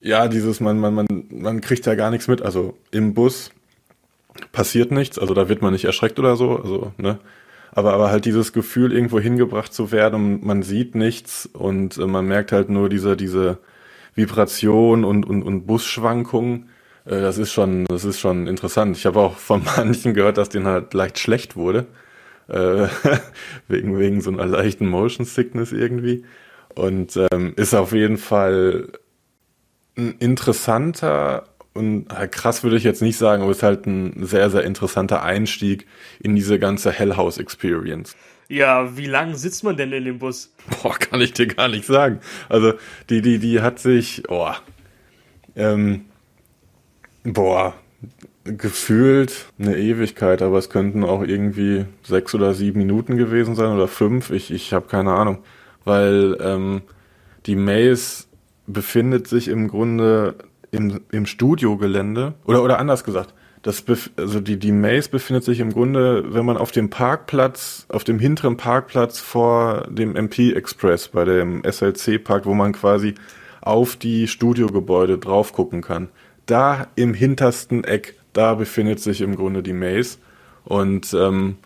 ja, 0.00 0.28
dieses, 0.28 0.60
man, 0.60 0.78
man, 0.78 0.94
man, 0.94 1.06
man 1.30 1.60
kriegt 1.60 1.86
ja 1.86 1.94
gar 1.94 2.10
nichts 2.10 2.26
mit. 2.26 2.42
Also 2.42 2.76
im 2.90 3.14
Bus 3.14 3.52
passiert 4.50 4.90
nichts, 4.90 5.18
also 5.18 5.34
da 5.34 5.48
wird 5.48 5.62
man 5.62 5.72
nicht 5.72 5.84
erschreckt 5.84 6.18
oder 6.18 6.36
so, 6.36 6.56
also, 6.56 6.92
ne? 6.98 7.18
Aber, 7.74 7.94
aber 7.94 8.10
halt 8.10 8.26
dieses 8.26 8.52
Gefühl, 8.52 8.92
irgendwo 8.92 9.18
hingebracht 9.18 9.72
zu 9.72 9.92
werden 9.92 10.14
und 10.14 10.44
man 10.44 10.62
sieht 10.62 10.94
nichts 10.94 11.46
und 11.46 11.96
äh, 11.96 12.06
man 12.06 12.26
merkt 12.26 12.52
halt 12.52 12.68
nur 12.68 12.90
diese, 12.90 13.16
diese 13.16 13.58
Vibration 14.14 15.04
und, 15.04 15.24
und, 15.24 15.42
und 15.42 15.66
Busschwankungen. 15.66 16.68
Äh, 17.06 17.20
das 17.20 17.38
ist 17.38 17.50
schon, 17.52 17.86
das 17.86 18.04
ist 18.04 18.20
schon 18.20 18.46
interessant. 18.46 18.96
Ich 18.98 19.06
habe 19.06 19.20
auch 19.20 19.36
von 19.38 19.62
manchen 19.76 20.14
gehört, 20.14 20.36
dass 20.38 20.50
denen 20.50 20.66
halt 20.66 20.92
leicht 20.92 21.18
schlecht 21.18 21.56
wurde. 21.56 21.86
Äh, 22.48 22.88
wegen, 23.68 23.98
wegen 23.98 24.20
so 24.20 24.30
einer 24.30 24.46
leichten 24.46 24.86
Motion 24.86 25.24
Sickness 25.24 25.72
irgendwie. 25.72 26.24
Und 26.74 27.18
ähm, 27.30 27.54
ist 27.56 27.74
auf 27.74 27.92
jeden 27.92 28.18
Fall 28.18 28.88
ein 29.96 30.14
interessanter 30.18 31.44
und 31.74 32.08
krass 32.30 32.62
würde 32.62 32.76
ich 32.76 32.84
jetzt 32.84 33.02
nicht 33.02 33.16
sagen, 33.16 33.42
aber 33.42 33.50
es 33.50 33.58
ist 33.58 33.62
halt 33.62 33.86
ein 33.86 34.26
sehr, 34.26 34.50
sehr 34.50 34.64
interessanter 34.64 35.22
Einstieg 35.22 35.86
in 36.20 36.36
diese 36.36 36.58
ganze 36.58 36.90
Hellhouse 36.90 37.38
Experience. 37.38 38.14
Ja, 38.48 38.96
wie 38.98 39.06
lang 39.06 39.34
sitzt 39.34 39.64
man 39.64 39.76
denn 39.76 39.92
in 39.92 40.04
dem 40.04 40.18
Bus? 40.18 40.52
Boah, 40.82 40.98
kann 40.98 41.22
ich 41.22 41.32
dir 41.32 41.46
gar 41.46 41.68
nicht 41.68 41.86
sagen. 41.86 42.20
Also, 42.50 42.74
die, 43.08 43.22
die, 43.22 43.38
die 43.38 43.62
hat 43.62 43.78
sich, 43.78 44.24
oh, 44.28 44.50
ähm, 45.56 46.04
boah, 47.24 47.74
gefühlt 48.44 49.46
eine 49.58 49.78
Ewigkeit, 49.78 50.42
aber 50.42 50.58
es 50.58 50.68
könnten 50.68 51.04
auch 51.04 51.22
irgendwie 51.22 51.86
sechs 52.02 52.34
oder 52.34 52.54
sieben 52.54 52.80
Minuten 52.80 53.16
gewesen 53.16 53.54
sein 53.54 53.72
oder 53.72 53.88
fünf. 53.88 54.30
Ich, 54.30 54.50
ich 54.50 54.72
habe 54.72 54.88
keine 54.88 55.12
Ahnung, 55.12 55.38
weil 55.84 56.36
ähm, 56.40 56.82
die 57.46 57.56
Maze 57.56 58.24
befindet 58.66 59.28
sich 59.28 59.48
im 59.48 59.68
Grunde 59.68 60.34
im, 60.72 61.00
im 61.12 61.26
Studiogelände 61.26 62.34
oder 62.44 62.64
oder 62.64 62.80
anders 62.80 63.04
gesagt, 63.04 63.32
das 63.62 63.84
also 64.16 64.40
die 64.40 64.58
die 64.58 64.72
Maze 64.72 65.08
befindet 65.08 65.44
sich 65.44 65.60
im 65.60 65.72
Grunde, 65.72 66.34
wenn 66.34 66.44
man 66.44 66.56
auf 66.56 66.72
dem 66.72 66.90
Parkplatz, 66.90 67.86
auf 67.88 68.02
dem 68.02 68.18
hinteren 68.18 68.56
Parkplatz 68.56 69.20
vor 69.20 69.86
dem 69.88 70.16
MP 70.16 70.52
Express 70.52 71.08
bei 71.08 71.24
dem 71.24 71.62
SLC 71.64 72.22
Park, 72.22 72.46
wo 72.46 72.54
man 72.54 72.72
quasi 72.72 73.14
auf 73.60 73.94
die 73.94 74.26
Studiogebäude 74.26 75.18
drauf 75.18 75.52
gucken 75.52 75.82
kann. 75.82 76.08
Da 76.46 76.88
im 76.96 77.14
hintersten 77.14 77.84
Eck, 77.84 78.18
da 78.32 78.54
befindet 78.54 78.98
sich 78.98 79.20
im 79.20 79.36
Grunde 79.36 79.62
die 79.62 79.74
Maze 79.74 80.18
und 80.64 81.14
ähm, 81.14 81.56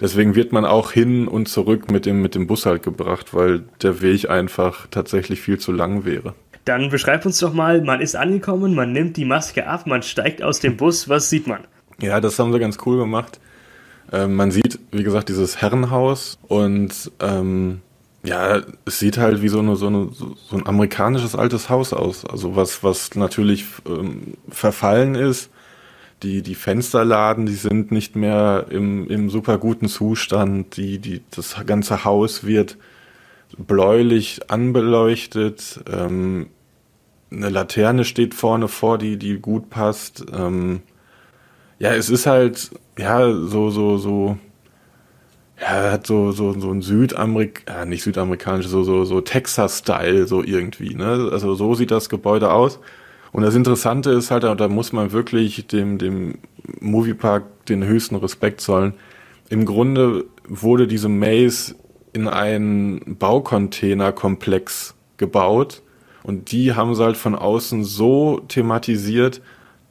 deswegen 0.00 0.34
wird 0.34 0.52
man 0.52 0.64
auch 0.64 0.90
hin 0.90 1.28
und 1.28 1.48
zurück 1.48 1.90
mit 1.90 2.06
dem 2.06 2.22
mit 2.22 2.34
dem 2.34 2.46
Bus 2.46 2.66
halt 2.66 2.82
gebracht, 2.82 3.34
weil 3.34 3.64
der 3.82 4.00
Weg 4.00 4.30
einfach 4.30 4.88
tatsächlich 4.90 5.40
viel 5.40 5.58
zu 5.58 5.70
lang 5.70 6.04
wäre. 6.06 6.34
Dann 6.68 6.90
beschreib 6.90 7.24
uns 7.24 7.38
doch 7.38 7.54
mal, 7.54 7.80
man 7.80 8.02
ist 8.02 8.14
angekommen, 8.14 8.74
man 8.74 8.92
nimmt 8.92 9.16
die 9.16 9.24
Maske 9.24 9.66
ab, 9.66 9.86
man 9.86 10.02
steigt 10.02 10.42
aus 10.42 10.60
dem 10.60 10.76
Bus, 10.76 11.08
was 11.08 11.30
sieht 11.30 11.46
man? 11.46 11.64
Ja, 11.98 12.20
das 12.20 12.38
haben 12.38 12.52
sie 12.52 12.58
ganz 12.58 12.76
cool 12.84 12.98
gemacht. 12.98 13.40
Ähm, 14.12 14.34
man 14.34 14.50
sieht, 14.50 14.78
wie 14.92 15.02
gesagt, 15.02 15.30
dieses 15.30 15.62
Herrenhaus 15.62 16.38
und 16.46 17.10
ähm, 17.20 17.80
ja, 18.22 18.60
es 18.84 18.98
sieht 18.98 19.16
halt 19.16 19.40
wie 19.40 19.48
so, 19.48 19.60
eine, 19.60 19.76
so, 19.76 19.86
eine, 19.86 20.10
so 20.12 20.56
ein 20.56 20.66
amerikanisches 20.66 21.34
altes 21.34 21.70
Haus 21.70 21.94
aus. 21.94 22.26
Also 22.26 22.54
was, 22.54 22.84
was 22.84 23.14
natürlich 23.14 23.64
ähm, 23.86 24.34
verfallen 24.50 25.14
ist. 25.14 25.48
Die, 26.22 26.42
die 26.42 26.54
Fensterladen, 26.54 27.46
die 27.46 27.54
sind 27.54 27.92
nicht 27.92 28.14
mehr 28.14 28.66
im, 28.68 29.08
im 29.08 29.30
super 29.30 29.56
guten 29.56 29.88
Zustand. 29.88 30.76
Die, 30.76 30.98
die, 30.98 31.22
das 31.30 31.56
ganze 31.64 32.04
Haus 32.04 32.44
wird 32.44 32.76
bläulich 33.56 34.50
anbeleuchtet. 34.50 35.80
Ähm, 35.90 36.48
eine 37.30 37.48
Laterne 37.48 38.04
steht 38.04 38.34
vorne 38.34 38.68
vor, 38.68 38.98
die, 38.98 39.16
die 39.16 39.38
gut 39.38 39.70
passt. 39.70 40.24
Ähm, 40.32 40.80
ja, 41.78 41.92
es 41.92 42.10
ist 42.10 42.26
halt, 42.26 42.70
ja, 42.98 43.32
so, 43.32 43.70
so, 43.70 43.98
so, 43.98 44.38
ja, 45.60 45.92
hat 45.92 46.06
so, 46.06 46.32
so, 46.32 46.58
so 46.58 46.70
ein 46.70 46.82
Südamerik, 46.82 47.64
ja, 47.68 47.84
nicht 47.84 48.02
südamerikanisch, 48.02 48.66
so, 48.66 48.82
so, 48.84 49.04
so 49.04 49.20
Texas-Style, 49.20 50.26
so 50.26 50.42
irgendwie, 50.42 50.94
ne? 50.94 51.28
Also 51.32 51.54
so 51.54 51.74
sieht 51.74 51.90
das 51.90 52.08
Gebäude 52.08 52.50
aus. 52.50 52.80
Und 53.32 53.42
das 53.42 53.54
Interessante 53.54 54.10
ist 54.10 54.30
halt, 54.30 54.44
da 54.44 54.68
muss 54.68 54.92
man 54.92 55.12
wirklich 55.12 55.66
dem, 55.66 55.98
dem 55.98 56.38
Moviepark 56.80 57.66
den 57.66 57.84
höchsten 57.84 58.16
Respekt 58.16 58.60
zollen. 58.60 58.94
Im 59.50 59.64
Grunde 59.64 60.24
wurde 60.48 60.86
diese 60.86 61.08
Maze 61.08 61.74
in 62.12 62.26
einen 62.26 63.16
Baucontainerkomplex 63.18 64.94
gebaut, 65.18 65.82
und 66.28 66.52
die 66.52 66.74
haben 66.74 66.94
sie 66.94 67.02
halt 67.02 67.16
von 67.16 67.34
außen 67.34 67.84
so 67.84 68.42
thematisiert, 68.48 69.40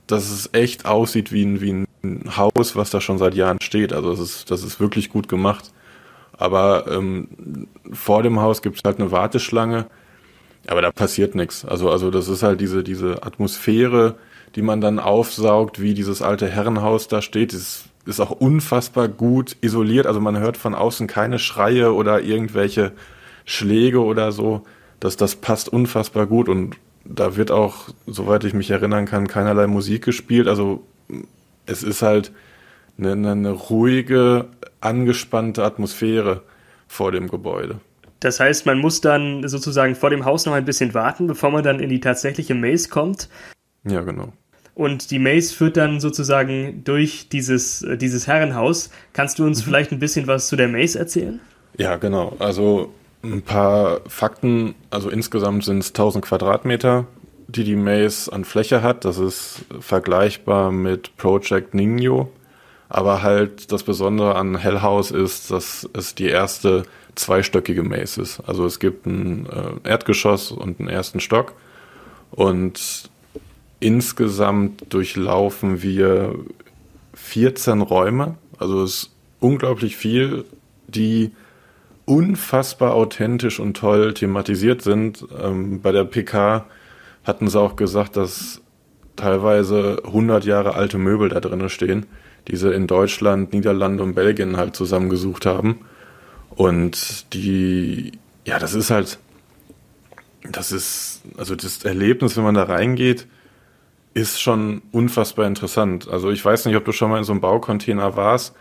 dass 0.05 0.29
es 0.29 0.51
echt 0.53 0.85
aussieht 0.85 1.31
wie 1.31 1.43
ein, 1.43 1.61
wie 1.61 1.71
ein 2.03 2.37
Haus, 2.37 2.75
was 2.75 2.91
da 2.91 3.01
schon 3.01 3.17
seit 3.17 3.33
Jahren 3.33 3.59
steht. 3.59 3.91
Also 3.91 4.11
das 4.11 4.19
ist, 4.19 4.51
das 4.51 4.61
ist 4.61 4.79
wirklich 4.79 5.09
gut 5.09 5.27
gemacht. 5.27 5.71
Aber 6.33 6.85
ähm, 6.91 7.67
vor 7.91 8.21
dem 8.21 8.39
Haus 8.39 8.61
gibt 8.61 8.75
es 8.75 8.83
halt 8.85 8.99
eine 8.99 9.09
Warteschlange, 9.09 9.87
aber 10.67 10.83
da 10.83 10.91
passiert 10.91 11.33
nichts. 11.33 11.65
Also, 11.65 11.89
also 11.89 12.11
das 12.11 12.27
ist 12.27 12.43
halt 12.43 12.61
diese, 12.61 12.83
diese 12.83 13.23
Atmosphäre, 13.23 14.13
die 14.53 14.61
man 14.61 14.79
dann 14.79 14.99
aufsaugt, 14.99 15.81
wie 15.81 15.95
dieses 15.95 16.21
alte 16.21 16.47
Herrenhaus 16.47 17.07
da 17.07 17.23
steht. 17.23 17.51
Das 17.51 17.85
ist 18.05 18.19
auch 18.19 18.29
unfassbar 18.29 19.07
gut 19.07 19.57
isoliert. 19.61 20.05
Also 20.05 20.19
man 20.19 20.37
hört 20.37 20.57
von 20.57 20.75
außen 20.75 21.07
keine 21.07 21.39
Schreie 21.39 21.95
oder 21.95 22.21
irgendwelche 22.21 22.91
Schläge 23.43 24.03
oder 24.03 24.31
so 24.31 24.61
dass 24.99 25.17
das 25.17 25.35
passt 25.35 25.69
unfassbar 25.69 26.25
gut 26.25 26.49
und 26.49 26.77
da 27.05 27.35
wird 27.35 27.51
auch, 27.51 27.89
soweit 28.05 28.43
ich 28.43 28.53
mich 28.53 28.69
erinnern 28.69 29.05
kann, 29.05 29.27
keinerlei 29.27 29.67
Musik 29.67 30.03
gespielt. 30.03 30.47
Also 30.47 30.83
es 31.65 31.83
ist 31.83 32.01
halt 32.01 32.31
eine, 32.97 33.31
eine 33.31 33.51
ruhige, 33.51 34.45
angespannte 34.81 35.63
Atmosphäre 35.63 36.41
vor 36.87 37.11
dem 37.11 37.27
Gebäude. 37.27 37.79
Das 38.19 38.39
heißt, 38.39 38.65
man 38.65 38.79
muss 38.79 39.01
dann 39.01 39.47
sozusagen 39.47 39.95
vor 39.95 40.09
dem 40.09 40.25
Haus 40.25 40.45
noch 40.45 40.53
ein 40.53 40.65
bisschen 40.65 40.93
warten, 40.93 41.27
bevor 41.27 41.51
man 41.51 41.63
dann 41.63 41.79
in 41.79 41.89
die 41.89 41.99
tatsächliche 41.99 42.55
Maze 42.55 42.89
kommt. 42.89 43.29
Ja, 43.83 44.01
genau. 44.01 44.33
Und 44.73 45.11
die 45.11 45.19
Maze 45.19 45.53
führt 45.53 45.77
dann 45.77 45.99
sozusagen 45.99 46.83
durch 46.83 47.29
dieses, 47.29 47.83
äh, 47.83 47.97
dieses 47.97 48.27
Herrenhaus. 48.27 48.91
Kannst 49.13 49.39
du 49.39 49.45
uns 49.45 49.59
mhm. 49.59 49.63
vielleicht 49.65 49.91
ein 49.91 49.99
bisschen 49.99 50.27
was 50.27 50.47
zu 50.47 50.55
der 50.55 50.67
Maze 50.67 50.99
erzählen? 50.99 51.39
Ja, 51.77 51.95
genau. 51.95 52.35
Also 52.39 52.93
ein 53.33 53.41
paar 53.41 54.01
Fakten, 54.07 54.75
also 54.89 55.09
insgesamt 55.09 55.63
sind 55.63 55.79
es 55.79 55.89
1000 55.89 56.25
Quadratmeter, 56.25 57.05
die 57.47 57.63
die 57.63 57.75
Maze 57.75 58.31
an 58.31 58.45
Fläche 58.45 58.81
hat. 58.81 59.05
Das 59.05 59.17
ist 59.17 59.65
vergleichbar 59.79 60.71
mit 60.71 61.15
Project 61.17 61.73
Nino. 61.73 62.31
Aber 62.89 63.21
halt 63.21 63.71
das 63.71 63.83
Besondere 63.83 64.35
an 64.35 64.57
Hell 64.57 64.81
House 64.81 65.11
ist, 65.11 65.51
dass 65.51 65.87
es 65.93 66.15
die 66.15 66.27
erste 66.27 66.83
zweistöckige 67.15 67.83
Maze 67.83 68.21
ist. 68.21 68.39
Also 68.47 68.65
es 68.65 68.79
gibt 68.79 69.05
ein 69.05 69.45
äh, 69.47 69.89
Erdgeschoss 69.89 70.51
und 70.51 70.79
einen 70.79 70.89
ersten 70.89 71.19
Stock. 71.19 71.53
Und 72.31 73.09
insgesamt 73.79 74.93
durchlaufen 74.93 75.81
wir 75.81 76.35
14 77.13 77.81
Räume. 77.81 78.35
Also 78.57 78.83
es 78.83 78.91
ist 78.91 79.11
unglaublich 79.39 79.97
viel, 79.97 80.45
die 80.87 81.31
unfassbar 82.07 82.95
authentisch 82.95 83.59
und 83.59 83.75
toll 83.75 84.13
thematisiert 84.13 84.81
sind. 84.81 85.25
Ähm, 85.43 85.81
bei 85.81 85.91
der 85.91 86.05
PK 86.05 86.65
hatten 87.25 87.49
sie 87.49 87.59
auch 87.59 87.75
gesagt, 87.75 88.15
dass 88.15 88.61
teilweise 89.17 90.01
100 90.05 90.45
Jahre 90.45 90.75
alte 90.75 90.97
Möbel 90.97 91.27
da 91.27 91.41
drinnen 91.41 91.69
stehen, 91.69 92.05
die 92.47 92.55
sie 92.55 92.73
in 92.73 92.87
Deutschland, 92.87 93.51
Niederlande 93.51 94.03
und 94.03 94.15
Belgien 94.15 94.55
halt 94.55 94.75
zusammengesucht 94.75 95.45
haben. 95.45 95.79
Und 96.51 97.33
die, 97.33 98.13
ja, 98.45 98.57
das 98.57 98.73
ist 98.73 98.89
halt, 98.89 99.19
das 100.49 100.71
ist, 100.71 101.23
also 101.37 101.55
das 101.55 101.83
Erlebnis, 101.83 102.37
wenn 102.37 102.45
man 102.45 102.55
da 102.55 102.63
reingeht, 102.63 103.27
ist 104.13 104.41
schon 104.41 104.81
unfassbar 104.93 105.45
interessant. 105.45 106.07
Also 106.07 106.31
ich 106.31 106.43
weiß 106.43 106.65
nicht, 106.65 106.77
ob 106.77 106.85
du 106.85 106.93
schon 106.93 107.09
mal 107.09 107.17
in 107.17 107.25
so 107.25 107.33
einem 107.33 107.41
Baucontainer 107.41 108.15
warst. 108.15 108.55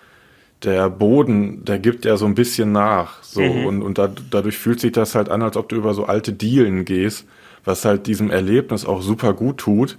Der 0.63 0.89
Boden, 0.89 1.65
der 1.65 1.79
gibt 1.79 2.05
ja 2.05 2.17
so 2.17 2.27
ein 2.27 2.35
bisschen 2.35 2.73
nach. 2.73 3.23
So, 3.23 3.43
mhm. 3.43 3.67
und, 3.67 3.83
und 3.83 3.99
da, 3.99 4.11
dadurch 4.31 4.57
fühlt 4.57 4.81
sich 4.81 4.93
das 4.93 5.15
halt 5.15 5.29
an, 5.29 5.43
als 5.43 5.57
ob 5.57 5.69
du 5.69 5.77
über 5.77 5.95
so 5.95 6.07
alte 6.07 6.33
Dielen 6.33 6.85
gehst, 6.85 7.27
was 7.65 7.85
halt 7.85 8.07
diesem 8.07 8.31
Erlebnis 8.31 8.87
auch 8.87 9.03
super 9.03 9.35
gut 9.35 9.59
tut. 9.59 9.99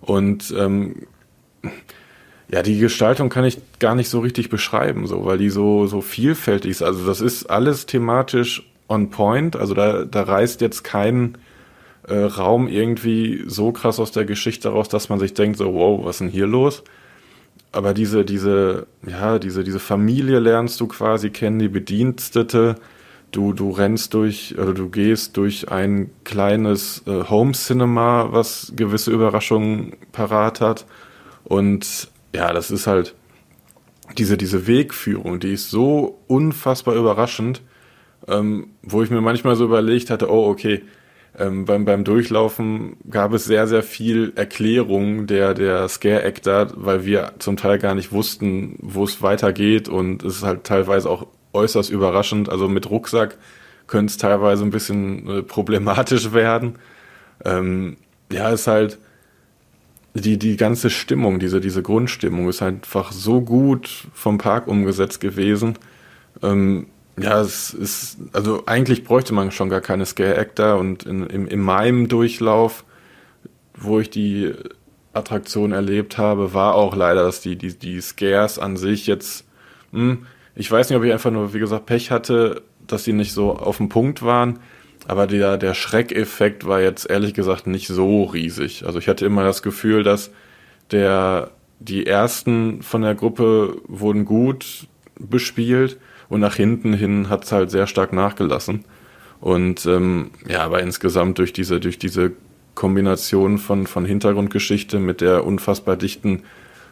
Und 0.00 0.54
ähm, 0.56 1.06
ja, 2.48 2.62
die 2.62 2.78
Gestaltung 2.78 3.28
kann 3.28 3.44
ich 3.44 3.58
gar 3.80 3.94
nicht 3.94 4.08
so 4.08 4.20
richtig 4.20 4.48
beschreiben, 4.50 5.06
so, 5.06 5.24
weil 5.24 5.38
die 5.38 5.50
so, 5.50 5.86
so 5.86 6.00
vielfältig 6.00 6.70
ist. 6.70 6.82
Also 6.82 7.04
das 7.04 7.20
ist 7.20 7.46
alles 7.46 7.86
thematisch 7.86 8.70
on 8.88 9.10
point. 9.10 9.56
Also 9.56 9.74
da, 9.74 10.04
da 10.04 10.22
reißt 10.22 10.60
jetzt 10.60 10.84
kein 10.84 11.36
äh, 12.06 12.16
Raum 12.16 12.68
irgendwie 12.68 13.42
so 13.46 13.72
krass 13.72 13.98
aus 13.98 14.12
der 14.12 14.24
Geschichte 14.24 14.68
raus, 14.68 14.88
dass 14.88 15.08
man 15.08 15.18
sich 15.18 15.34
denkt, 15.34 15.58
so, 15.58 15.74
wow, 15.74 16.04
was 16.04 16.16
ist 16.16 16.20
denn 16.20 16.28
hier 16.28 16.46
los? 16.46 16.84
Aber 17.72 17.92
diese, 17.94 18.24
diese, 18.24 18.86
ja, 19.06 19.38
diese, 19.38 19.64
diese 19.64 19.80
Familie 19.80 20.38
lernst 20.38 20.80
du 20.80 20.86
quasi 20.86 21.30
kennen, 21.30 21.58
die 21.58 21.68
Bedienstete. 21.68 22.76
Du, 23.32 23.52
du 23.52 23.70
rennst 23.70 24.14
durch, 24.14 24.56
oder 24.58 24.72
du 24.72 24.88
gehst 24.88 25.36
durch 25.36 25.70
ein 25.70 26.10
kleines 26.24 27.02
äh, 27.06 27.24
Home 27.28 27.52
Cinema, 27.52 28.28
was 28.30 28.72
gewisse 28.76 29.10
Überraschungen 29.10 29.94
parat 30.12 30.60
hat. 30.60 30.86
Und 31.44 32.08
ja, 32.34 32.52
das 32.52 32.70
ist 32.70 32.86
halt 32.86 33.14
diese, 34.16 34.36
diese 34.36 34.66
Wegführung, 34.66 35.40
die 35.40 35.52
ist 35.52 35.70
so 35.70 36.18
unfassbar 36.28 36.94
überraschend, 36.94 37.62
ähm, 38.28 38.68
wo 38.82 39.02
ich 39.02 39.10
mir 39.10 39.20
manchmal 39.20 39.56
so 39.56 39.64
überlegt 39.64 40.10
hatte, 40.10 40.30
oh, 40.30 40.48
okay, 40.48 40.82
ähm, 41.38 41.64
beim, 41.64 41.84
beim 41.84 42.04
Durchlaufen 42.04 42.96
gab 43.10 43.32
es 43.32 43.44
sehr, 43.44 43.66
sehr 43.66 43.82
viel 43.82 44.32
Erklärung 44.36 45.26
der, 45.26 45.54
der 45.54 45.88
Scare-Actor, 45.88 46.68
weil 46.76 47.04
wir 47.04 47.32
zum 47.38 47.56
Teil 47.56 47.78
gar 47.78 47.94
nicht 47.94 48.12
wussten, 48.12 48.76
wo 48.80 49.04
es 49.04 49.22
weitergeht 49.22 49.88
und 49.88 50.24
es 50.24 50.36
ist 50.36 50.42
halt 50.42 50.64
teilweise 50.64 51.10
auch 51.10 51.26
äußerst 51.52 51.90
überraschend. 51.90 52.48
Also 52.48 52.68
mit 52.68 52.88
Rucksack 52.88 53.36
könnte 53.86 54.10
es 54.10 54.16
teilweise 54.16 54.64
ein 54.64 54.70
bisschen 54.70 55.28
äh, 55.28 55.42
problematisch 55.42 56.32
werden. 56.32 56.78
Ähm, 57.44 57.96
ja, 58.32 58.50
ist 58.50 58.66
halt 58.66 58.98
die, 60.14 60.38
die 60.38 60.56
ganze 60.56 60.88
Stimmung, 60.88 61.38
diese, 61.38 61.60
diese 61.60 61.82
Grundstimmung 61.82 62.48
ist 62.48 62.62
einfach 62.62 63.12
so 63.12 63.42
gut 63.42 64.06
vom 64.14 64.38
Park 64.38 64.66
umgesetzt 64.66 65.20
gewesen. 65.20 65.78
Ähm, 66.42 66.86
ja, 67.18 67.40
es 67.40 67.72
ist, 67.72 68.18
also 68.32 68.64
eigentlich 68.66 69.04
bräuchte 69.04 69.32
man 69.32 69.50
schon 69.50 69.70
gar 69.70 69.80
keine 69.80 70.04
Scare 70.04 70.36
Actor 70.36 70.76
und 70.76 71.04
in, 71.04 71.26
in, 71.26 71.46
in 71.46 71.60
meinem 71.60 72.08
Durchlauf, 72.08 72.84
wo 73.74 74.00
ich 74.00 74.10
die 74.10 74.52
Attraktion 75.14 75.72
erlebt 75.72 76.18
habe, 76.18 76.52
war 76.52 76.74
auch 76.74 76.94
leider, 76.94 77.22
dass 77.22 77.40
die, 77.40 77.56
die, 77.56 77.74
die 77.78 78.00
Scares 78.00 78.58
an 78.58 78.76
sich 78.76 79.06
jetzt, 79.06 79.46
hm, 79.92 80.26
ich 80.54 80.70
weiß 80.70 80.90
nicht, 80.90 80.98
ob 80.98 81.04
ich 81.04 81.12
einfach 81.12 81.30
nur, 81.30 81.54
wie 81.54 81.58
gesagt, 81.58 81.86
Pech 81.86 82.10
hatte, 82.10 82.62
dass 82.86 83.04
die 83.04 83.14
nicht 83.14 83.32
so 83.32 83.52
auf 83.52 83.78
dem 83.78 83.88
Punkt 83.88 84.22
waren, 84.22 84.58
aber 85.08 85.26
der, 85.26 85.56
der 85.56 85.74
Schreckeffekt 85.74 86.66
war 86.66 86.80
jetzt 86.80 87.08
ehrlich 87.08 87.32
gesagt 87.32 87.66
nicht 87.66 87.88
so 87.88 88.24
riesig. 88.24 88.84
Also 88.84 88.98
ich 88.98 89.08
hatte 89.08 89.24
immer 89.24 89.42
das 89.42 89.62
Gefühl, 89.62 90.02
dass 90.02 90.30
der, 90.90 91.50
die 91.78 92.06
ersten 92.06 92.82
von 92.82 93.02
der 93.02 93.14
Gruppe 93.14 93.76
wurden 93.86 94.24
gut 94.24 94.88
bespielt 95.18 95.98
und 96.28 96.40
nach 96.40 96.56
hinten 96.56 96.92
hin 96.92 97.28
hat 97.28 97.44
es 97.44 97.52
halt 97.52 97.70
sehr 97.70 97.86
stark 97.86 98.12
nachgelassen. 98.12 98.84
Und 99.40 99.86
ähm, 99.86 100.30
ja, 100.48 100.64
aber 100.64 100.82
insgesamt 100.82 101.38
durch 101.38 101.52
diese, 101.52 101.78
durch 101.80 101.98
diese 101.98 102.32
Kombination 102.74 103.58
von, 103.58 103.86
von 103.86 104.04
Hintergrundgeschichte 104.04 104.98
mit 104.98 105.20
der 105.20 105.44
unfassbar 105.44 105.96
dichten 105.96 106.42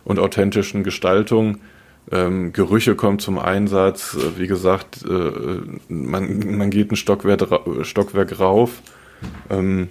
und 0.04 0.18
authentischen 0.18 0.84
Gestaltung, 0.84 1.58
ähm, 2.12 2.52
Gerüche 2.52 2.96
kommen 2.96 3.18
zum 3.18 3.38
Einsatz, 3.38 4.14
äh, 4.14 4.38
wie 4.38 4.46
gesagt, 4.46 5.04
äh, 5.08 5.30
man, 5.88 6.56
man 6.56 6.70
geht 6.70 6.92
ein 6.92 6.96
Stockwerk, 6.96 7.46
Stockwerk 7.82 8.38
rauf. 8.38 8.82
Ähm, 9.48 9.88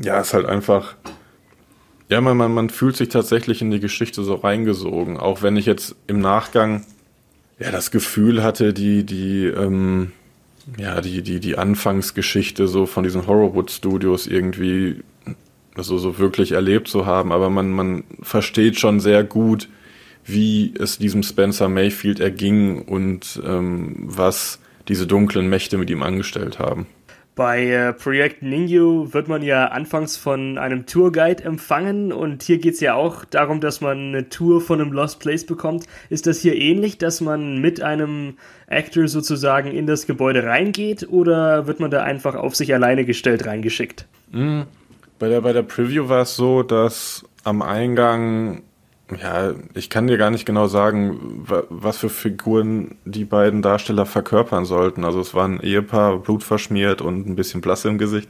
ja, 0.00 0.18
ist 0.18 0.34
halt 0.34 0.46
einfach, 0.46 0.96
ja, 2.08 2.20
man, 2.20 2.36
man, 2.36 2.52
man 2.52 2.68
fühlt 2.68 2.96
sich 2.96 3.10
tatsächlich 3.10 3.62
in 3.62 3.70
die 3.70 3.80
Geschichte 3.80 4.24
so 4.24 4.34
reingesogen, 4.34 5.16
auch 5.16 5.42
wenn 5.42 5.56
ich 5.56 5.66
jetzt 5.66 5.94
im 6.08 6.18
Nachgang 6.18 6.84
ja 7.64 7.70
das 7.70 7.90
Gefühl 7.90 8.42
hatte, 8.42 8.74
die, 8.74 9.04
die, 9.04 9.46
ähm, 9.46 10.12
ja, 10.76 11.00
die, 11.00 11.22
die, 11.22 11.40
die 11.40 11.56
Anfangsgeschichte 11.56 12.68
so 12.68 12.84
von 12.86 13.04
diesen 13.04 13.26
Horrorwood 13.26 13.70
Studios 13.70 14.26
irgendwie 14.26 15.02
also 15.74 15.98
so 15.98 16.18
wirklich 16.18 16.52
erlebt 16.52 16.88
zu 16.88 17.06
haben, 17.06 17.32
aber 17.32 17.50
man, 17.50 17.70
man 17.70 18.04
versteht 18.22 18.78
schon 18.78 19.00
sehr 19.00 19.24
gut, 19.24 19.68
wie 20.24 20.72
es 20.78 20.98
diesem 20.98 21.22
Spencer 21.22 21.68
Mayfield 21.68 22.20
erging 22.20 22.82
und 22.82 23.42
ähm, 23.44 23.96
was 23.98 24.60
diese 24.88 25.06
dunklen 25.06 25.48
Mächte 25.48 25.76
mit 25.78 25.90
ihm 25.90 26.02
angestellt 26.02 26.58
haben. 26.58 26.86
Bei 27.34 27.66
äh, 27.66 27.92
Projekt 27.92 28.42
Ningyu 28.42 29.12
wird 29.12 29.26
man 29.26 29.42
ja 29.42 29.66
anfangs 29.66 30.16
von 30.16 30.56
einem 30.56 30.86
Tourguide 30.86 31.42
empfangen 31.42 32.12
und 32.12 32.44
hier 32.44 32.58
geht 32.58 32.74
es 32.74 32.80
ja 32.80 32.94
auch 32.94 33.24
darum, 33.24 33.60
dass 33.60 33.80
man 33.80 33.98
eine 33.98 34.28
Tour 34.28 34.60
von 34.60 34.80
einem 34.80 34.92
Lost 34.92 35.18
Place 35.18 35.44
bekommt. 35.44 35.86
Ist 36.10 36.28
das 36.28 36.38
hier 36.40 36.54
ähnlich, 36.54 36.96
dass 36.96 37.20
man 37.20 37.60
mit 37.60 37.82
einem 37.82 38.36
Actor 38.68 39.08
sozusagen 39.08 39.72
in 39.72 39.86
das 39.86 40.06
Gebäude 40.06 40.44
reingeht 40.44 41.08
oder 41.10 41.66
wird 41.66 41.80
man 41.80 41.90
da 41.90 42.04
einfach 42.04 42.36
auf 42.36 42.54
sich 42.54 42.72
alleine 42.72 43.04
gestellt 43.04 43.46
reingeschickt? 43.46 44.06
Mhm. 44.30 44.66
Bei, 45.18 45.28
der, 45.28 45.40
bei 45.40 45.52
der 45.52 45.62
Preview 45.62 46.08
war 46.08 46.22
es 46.22 46.36
so, 46.36 46.62
dass 46.62 47.24
am 47.42 47.62
Eingang 47.62 48.62
ja, 49.22 49.54
ich 49.74 49.90
kann 49.90 50.06
dir 50.06 50.18
gar 50.18 50.30
nicht 50.30 50.46
genau 50.46 50.66
sagen, 50.66 51.44
was 51.68 51.98
für 51.98 52.08
Figuren 52.08 52.96
die 53.04 53.24
beiden 53.24 53.62
Darsteller 53.62 54.06
verkörpern 54.06 54.64
sollten. 54.64 55.04
Also 55.04 55.20
es 55.20 55.34
war 55.34 55.46
ein 55.46 55.60
Ehepaar, 55.60 56.18
blutverschmiert 56.18 57.02
und 57.02 57.26
ein 57.26 57.36
bisschen 57.36 57.60
blass 57.60 57.84
im 57.84 57.98
Gesicht. 57.98 58.28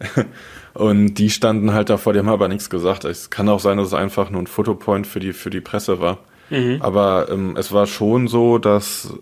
Und 0.74 1.14
die 1.14 1.30
standen 1.30 1.72
halt 1.72 1.88
davor, 1.88 2.12
die 2.12 2.18
haben 2.18 2.28
aber 2.28 2.48
nichts 2.48 2.68
gesagt. 2.68 3.06
Es 3.06 3.30
kann 3.30 3.48
auch 3.48 3.60
sein, 3.60 3.78
dass 3.78 3.86
es 3.86 3.94
einfach 3.94 4.28
nur 4.28 4.42
ein 4.42 4.46
Fotopoint 4.46 5.06
für 5.06 5.20
die, 5.20 5.32
für 5.32 5.48
die 5.48 5.62
Presse 5.62 6.00
war. 6.00 6.18
Mhm. 6.50 6.78
Aber 6.80 7.28
ähm, 7.30 7.56
es 7.56 7.72
war 7.72 7.86
schon 7.86 8.28
so, 8.28 8.58
dass 8.58 9.14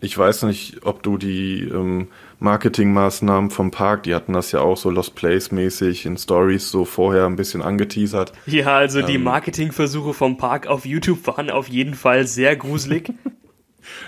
ich 0.00 0.16
weiß 0.16 0.44
nicht, 0.44 0.86
ob 0.86 1.02
du 1.02 1.18
die 1.18 1.64
ähm, 1.64 2.08
Marketingmaßnahmen 2.40 3.50
vom 3.50 3.70
Park, 3.70 4.04
die 4.04 4.14
hatten 4.14 4.32
das 4.32 4.50
ja 4.52 4.60
auch 4.60 4.76
so 4.76 4.90
Lost 4.90 5.14
Place 5.14 5.52
mäßig 5.52 6.06
in 6.06 6.16
Stories 6.16 6.70
so 6.70 6.84
vorher 6.84 7.26
ein 7.26 7.36
bisschen 7.36 7.62
angeteasert. 7.62 8.32
Ja, 8.46 8.76
also 8.76 9.02
die 9.02 9.14
ähm, 9.14 9.24
Marketingversuche 9.24 10.14
vom 10.14 10.36
Park 10.36 10.66
auf 10.66 10.86
YouTube 10.86 11.26
waren 11.26 11.50
auf 11.50 11.68
jeden 11.68 11.94
Fall 11.94 12.26
sehr 12.26 12.56
gruselig. 12.56 13.12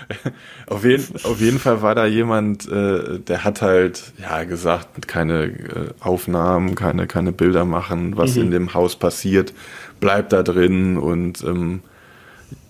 auf, 0.67 0.83
jeden, 0.83 1.03
auf 1.23 1.39
jeden 1.39 1.59
Fall 1.59 1.81
war 1.81 1.95
da 1.95 2.05
jemand, 2.05 2.69
äh, 2.69 3.19
der 3.19 3.43
hat 3.43 3.61
halt 3.61 4.13
ja 4.21 4.43
gesagt, 4.43 5.07
keine 5.07 5.43
äh, 5.45 5.93
Aufnahmen, 5.99 6.75
keine, 6.75 7.07
keine 7.07 7.31
Bilder 7.31 7.65
machen, 7.65 8.17
was 8.17 8.35
mhm. 8.35 8.43
in 8.43 8.51
dem 8.51 8.73
Haus 8.73 8.95
passiert, 8.95 9.53
bleibt 9.99 10.33
da 10.33 10.43
drin 10.43 10.97
und 10.97 11.43
ähm, 11.43 11.81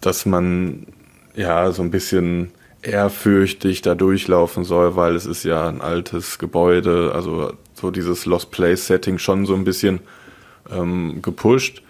dass 0.02 0.26
man 0.26 0.88
ja 1.36 1.72
so 1.72 1.82
ein 1.82 1.92
bisschen 1.92 2.52
ehrfürchtig 2.84 3.82
da 3.82 3.96
durchlaufen 3.96 4.64
soll, 4.64 4.96
weil 4.96 5.16
es 5.16 5.26
ist 5.26 5.44
ja 5.44 5.68
ein 5.68 5.82
altes 5.82 6.38
Gebäude, 6.38 7.12
also 7.14 7.54
so 7.74 7.92
dieses 7.92 8.26
Lost 8.26 8.52
Place 8.52 8.88
Setting 8.88 9.18
schon 9.18 9.46
so 9.46 9.56
ein 9.56 9.64
bisschen 9.64 10.00
ähm, 10.72 11.22
gepusht. 11.22 11.82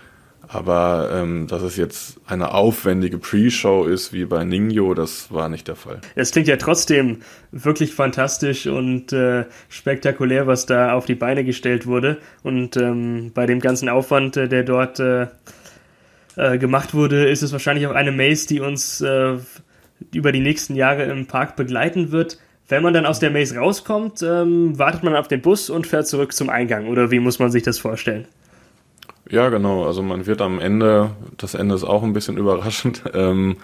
Aber 0.49 1.09
ähm, 1.11 1.47
dass 1.47 1.63
es 1.63 1.77
jetzt 1.77 2.19
eine 2.27 2.53
aufwendige 2.53 3.17
Pre-Show 3.17 3.85
ist 3.85 4.13
wie 4.13 4.25
bei 4.25 4.43
Ningyo, 4.43 4.93
das 4.93 5.31
war 5.31 5.49
nicht 5.49 5.67
der 5.67 5.75
Fall. 5.75 5.99
Es 6.13 6.31
klingt 6.31 6.47
ja 6.47 6.57
trotzdem 6.57 7.21
wirklich 7.51 7.95
fantastisch 7.95 8.67
und 8.67 9.11
äh, 9.13 9.45
spektakulär, 9.69 10.45
was 10.45 10.67
da 10.67 10.93
auf 10.93 11.05
die 11.05 11.15
Beine 11.15 11.43
gestellt 11.43 11.87
wurde. 11.87 12.19
Und 12.43 12.77
ähm, 12.77 13.31
bei 13.33 13.47
dem 13.47 13.61
ganzen 13.61 13.89
Aufwand, 13.89 14.37
äh, 14.37 14.47
der 14.47 14.63
dort 14.63 14.99
äh, 14.99 15.27
äh, 16.35 16.59
gemacht 16.59 16.93
wurde, 16.93 17.27
ist 17.27 17.41
es 17.41 17.51
wahrscheinlich 17.51 17.87
auch 17.87 17.95
eine 17.95 18.11
Maze, 18.11 18.47
die 18.47 18.59
uns 18.59 19.01
äh, 19.01 19.37
über 20.13 20.31
die 20.31 20.39
nächsten 20.39 20.75
Jahre 20.75 21.03
im 21.03 21.27
Park 21.27 21.55
begleiten 21.55 22.11
wird. 22.11 22.39
Wenn 22.67 22.83
man 22.83 22.93
dann 22.93 23.05
aus 23.05 23.19
der 23.19 23.29
Maze 23.29 23.57
rauskommt, 23.57 24.21
ähm, 24.21 24.77
wartet 24.79 25.03
man 25.03 25.15
auf 25.15 25.27
den 25.27 25.41
Bus 25.41 25.69
und 25.69 25.85
fährt 25.85 26.07
zurück 26.07 26.33
zum 26.33 26.49
Eingang. 26.49 26.87
Oder 26.87 27.11
wie 27.11 27.19
muss 27.19 27.39
man 27.39 27.51
sich 27.51 27.63
das 27.63 27.77
vorstellen? 27.77 28.25
Ja, 29.29 29.49
genau. 29.49 29.85
Also 29.85 30.01
man 30.01 30.25
wird 30.25 30.41
am 30.41 30.59
Ende, 30.59 31.11
das 31.37 31.53
Ende 31.53 31.75
ist 31.75 31.83
auch 31.83 32.03
ein 32.03 32.13
bisschen 32.13 32.37
überraschend, 32.43 33.03
ähm, 33.13 33.57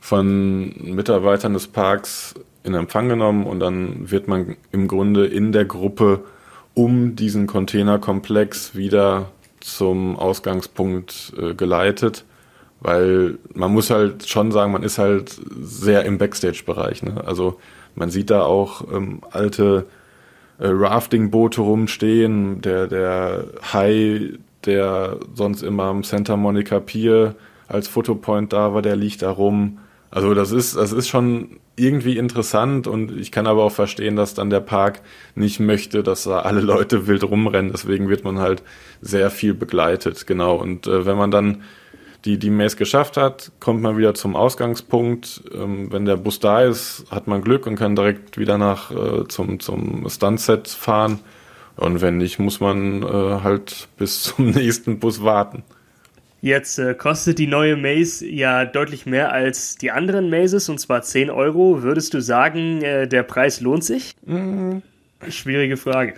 von 0.00 0.74
Mitarbeitern 0.94 1.54
des 1.54 1.68
Parks 1.68 2.34
in 2.64 2.74
Empfang 2.74 3.08
genommen 3.08 3.46
und 3.46 3.60
dann 3.60 4.10
wird 4.10 4.28
man 4.28 4.56
im 4.72 4.88
Grunde 4.88 5.26
in 5.26 5.52
der 5.52 5.64
Gruppe 5.64 6.24
um 6.74 7.16
diesen 7.16 7.46
Containerkomplex 7.46 8.74
wieder 8.74 9.30
zum 9.60 10.16
Ausgangspunkt 10.16 11.32
äh, 11.38 11.54
geleitet 11.54 12.24
weil 12.82 13.38
man 13.54 13.72
muss 13.72 13.90
halt 13.90 14.28
schon 14.28 14.50
sagen, 14.50 14.72
man 14.72 14.82
ist 14.82 14.98
halt 14.98 15.40
sehr 15.60 16.04
im 16.04 16.18
Backstage-Bereich. 16.18 17.02
Ne? 17.02 17.22
Also 17.24 17.58
man 17.94 18.10
sieht 18.10 18.30
da 18.30 18.42
auch 18.42 18.92
ähm, 18.92 19.20
alte 19.30 19.86
äh, 20.58 20.66
Rafting-Boote 20.66 21.60
rumstehen, 21.60 22.60
der, 22.60 22.88
der 22.88 23.46
Hai, 23.72 24.32
der 24.64 25.18
sonst 25.34 25.62
immer 25.62 25.84
am 25.84 26.02
Santa 26.02 26.36
Monica 26.36 26.80
Pier 26.80 27.36
als 27.68 27.88
Fotopoint 27.88 28.52
da 28.52 28.74
war, 28.74 28.82
der 28.82 28.96
liegt 28.96 29.22
da 29.22 29.30
rum. 29.30 29.78
Also 30.10 30.34
das 30.34 30.52
ist, 30.52 30.76
das 30.76 30.92
ist 30.92 31.08
schon 31.08 31.60
irgendwie 31.76 32.18
interessant 32.18 32.86
und 32.86 33.16
ich 33.16 33.32
kann 33.32 33.46
aber 33.46 33.62
auch 33.62 33.72
verstehen, 33.72 34.14
dass 34.14 34.34
dann 34.34 34.50
der 34.50 34.60
Park 34.60 35.00
nicht 35.34 35.58
möchte, 35.58 36.02
dass 36.02 36.24
da 36.24 36.40
alle 36.40 36.60
Leute 36.60 37.06
wild 37.06 37.24
rumrennen. 37.24 37.72
Deswegen 37.72 38.08
wird 38.08 38.24
man 38.24 38.38
halt 38.38 38.62
sehr 39.00 39.30
viel 39.30 39.54
begleitet, 39.54 40.26
genau. 40.26 40.56
Und 40.56 40.86
äh, 40.86 41.06
wenn 41.06 41.16
man 41.16 41.30
dann 41.30 41.62
die, 42.24 42.38
die 42.38 42.50
Maze 42.50 42.76
geschafft 42.76 43.16
hat, 43.16 43.52
kommt 43.60 43.82
man 43.82 43.96
wieder 43.96 44.14
zum 44.14 44.36
Ausgangspunkt. 44.36 45.42
Ähm, 45.52 45.92
wenn 45.92 46.04
der 46.04 46.16
Bus 46.16 46.40
da 46.40 46.62
ist, 46.62 47.04
hat 47.10 47.26
man 47.26 47.42
Glück 47.42 47.66
und 47.66 47.76
kann 47.76 47.96
direkt 47.96 48.38
wieder 48.38 48.58
nach 48.58 48.90
äh, 48.90 49.26
zum, 49.28 49.60
zum 49.60 50.08
Stuntset 50.08 50.68
fahren. 50.68 51.20
Und 51.76 52.00
wenn 52.00 52.18
nicht, 52.18 52.38
muss 52.38 52.60
man 52.60 53.02
äh, 53.02 53.06
halt 53.06 53.88
bis 53.96 54.22
zum 54.22 54.50
nächsten 54.50 54.98
Bus 54.98 55.22
warten. 55.22 55.64
Jetzt 56.40 56.78
äh, 56.78 56.94
kostet 56.94 57.38
die 57.38 57.46
neue 57.46 57.76
Maze 57.76 58.26
ja 58.26 58.64
deutlich 58.64 59.06
mehr 59.06 59.32
als 59.32 59.76
die 59.76 59.92
anderen 59.92 60.28
Mazes, 60.28 60.68
und 60.68 60.78
zwar 60.78 61.02
10 61.02 61.30
Euro. 61.30 61.82
Würdest 61.82 62.14
du 62.14 62.20
sagen, 62.20 62.82
äh, 62.82 63.06
der 63.06 63.22
Preis 63.22 63.60
lohnt 63.60 63.84
sich? 63.84 64.14
Mhm. 64.26 64.82
Schwierige 65.28 65.76
Frage. 65.76 66.14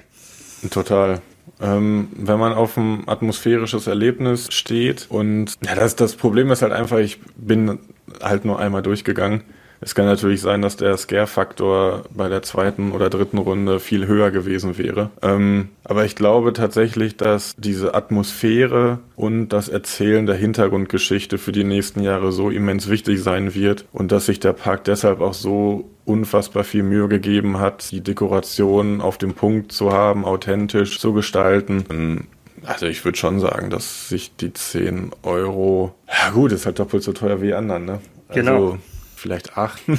Total. 0.70 1.20
Ähm, 1.60 2.08
wenn 2.16 2.38
man 2.38 2.52
auf 2.52 2.76
ein 2.76 3.04
atmosphärisches 3.06 3.86
Erlebnis 3.86 4.48
steht 4.52 5.06
und 5.08 5.54
ja, 5.64 5.74
das, 5.74 5.96
das 5.96 6.16
Problem 6.16 6.50
ist 6.50 6.62
halt 6.62 6.72
einfach, 6.72 6.98
ich 6.98 7.20
bin 7.36 7.78
halt 8.22 8.44
nur 8.44 8.58
einmal 8.58 8.82
durchgegangen. 8.82 9.44
Es 9.84 9.94
kann 9.94 10.06
natürlich 10.06 10.40
sein, 10.40 10.62
dass 10.62 10.78
der 10.78 10.96
Scare-Faktor 10.96 12.04
bei 12.08 12.30
der 12.30 12.40
zweiten 12.40 12.92
oder 12.92 13.10
dritten 13.10 13.36
Runde 13.36 13.80
viel 13.80 14.06
höher 14.06 14.30
gewesen 14.30 14.78
wäre. 14.78 15.10
Ähm, 15.20 15.68
aber 15.84 16.06
ich 16.06 16.16
glaube 16.16 16.54
tatsächlich, 16.54 17.18
dass 17.18 17.54
diese 17.58 17.94
Atmosphäre 17.94 19.00
und 19.14 19.50
das 19.50 19.68
Erzählen 19.68 20.24
der 20.24 20.36
Hintergrundgeschichte 20.36 21.36
für 21.36 21.52
die 21.52 21.64
nächsten 21.64 22.00
Jahre 22.00 22.32
so 22.32 22.48
immens 22.48 22.88
wichtig 22.88 23.22
sein 23.22 23.54
wird 23.54 23.84
und 23.92 24.10
dass 24.10 24.24
sich 24.24 24.40
der 24.40 24.54
Park 24.54 24.84
deshalb 24.84 25.20
auch 25.20 25.34
so 25.34 25.90
unfassbar 26.06 26.64
viel 26.64 26.82
Mühe 26.82 27.08
gegeben 27.08 27.60
hat, 27.60 27.90
die 27.90 28.00
Dekoration 28.00 29.02
auf 29.02 29.18
dem 29.18 29.34
Punkt 29.34 29.70
zu 29.72 29.92
haben, 29.92 30.24
authentisch 30.24 30.98
zu 30.98 31.12
gestalten. 31.12 31.84
Ähm, 31.90 32.24
also 32.64 32.86
ich 32.86 33.04
würde 33.04 33.18
schon 33.18 33.38
sagen, 33.38 33.68
dass 33.68 34.08
sich 34.08 34.34
die 34.36 34.54
10 34.54 35.10
Euro, 35.24 35.94
ja 36.08 36.30
gut, 36.30 36.52
ist 36.52 36.64
halt 36.64 36.78
doppelt 36.78 37.02
so 37.02 37.12
teuer 37.12 37.42
wie 37.42 37.52
anderen, 37.52 37.84
ne? 37.84 37.98
Also, 38.28 38.40
genau 38.40 38.78
vielleicht 39.24 39.56
acht. 39.56 39.80
du 39.88 39.94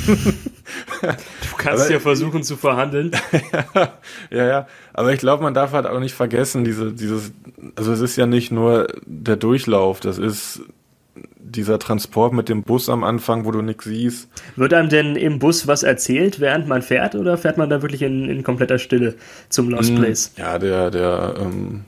kannst 1.57 1.85
aber, 1.85 1.91
ja 1.91 1.99
versuchen 1.99 2.43
zu 2.43 2.57
verhandeln. 2.57 3.09
ja, 4.29 4.45
ja. 4.45 4.67
Aber 4.93 5.13
ich 5.13 5.19
glaube, 5.19 5.41
man 5.41 5.55
darf 5.55 5.71
halt 5.71 5.87
auch 5.87 5.99
nicht 5.99 6.13
vergessen, 6.13 6.63
diese, 6.63 6.93
dieses, 6.93 7.31
also 7.75 7.91
es 7.91 8.01
ist 8.01 8.17
ja 8.17 8.27
nicht 8.27 8.51
nur 8.51 8.87
der 9.07 9.35
Durchlauf, 9.35 9.99
das 9.99 10.19
ist 10.19 10.61
dieser 11.39 11.79
Transport 11.79 12.33
mit 12.33 12.49
dem 12.49 12.61
Bus 12.61 12.87
am 12.87 13.03
Anfang, 13.03 13.45
wo 13.45 13.51
du 13.51 13.63
nichts 13.63 13.85
siehst. 13.85 14.29
Wird 14.57 14.75
einem 14.75 14.89
denn 14.89 15.15
im 15.15 15.39
Bus 15.39 15.65
was 15.65 15.81
erzählt, 15.81 16.39
während 16.39 16.67
man 16.67 16.83
fährt, 16.83 17.15
oder 17.15 17.35
fährt 17.35 17.57
man 17.57 17.67
da 17.67 17.81
wirklich 17.81 18.03
in, 18.03 18.29
in 18.29 18.43
kompletter 18.43 18.77
Stille 18.77 19.15
zum 19.49 19.69
Lost 19.69 19.91
mm, 19.91 19.95
Place? 19.95 20.33
Ja, 20.37 20.59
der, 20.59 20.91
der 20.91 21.33
ähm, 21.39 21.85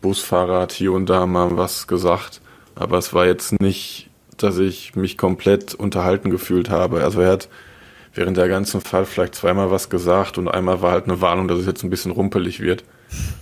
Busfahrer 0.00 0.62
hat 0.62 0.72
hier 0.72 0.92
und 0.92 1.10
da 1.10 1.26
mal 1.26 1.54
was 1.58 1.86
gesagt, 1.86 2.40
aber 2.76 2.96
es 2.96 3.12
war 3.12 3.26
jetzt 3.26 3.60
nicht 3.60 4.07
dass 4.42 4.58
ich 4.58 4.96
mich 4.96 5.18
komplett 5.18 5.74
unterhalten 5.74 6.30
gefühlt 6.30 6.70
habe. 6.70 7.02
Also 7.02 7.20
er 7.20 7.30
hat 7.30 7.48
während 8.14 8.36
der 8.36 8.48
ganzen 8.48 8.80
Fahrt 8.80 9.06
vielleicht 9.06 9.34
zweimal 9.34 9.70
was 9.70 9.90
gesagt 9.90 10.38
und 10.38 10.48
einmal 10.48 10.82
war 10.82 10.92
halt 10.92 11.04
eine 11.04 11.20
Warnung, 11.20 11.48
dass 11.48 11.58
es 11.58 11.66
jetzt 11.66 11.82
ein 11.84 11.90
bisschen 11.90 12.12
rumpelig 12.12 12.60
wird, 12.60 12.84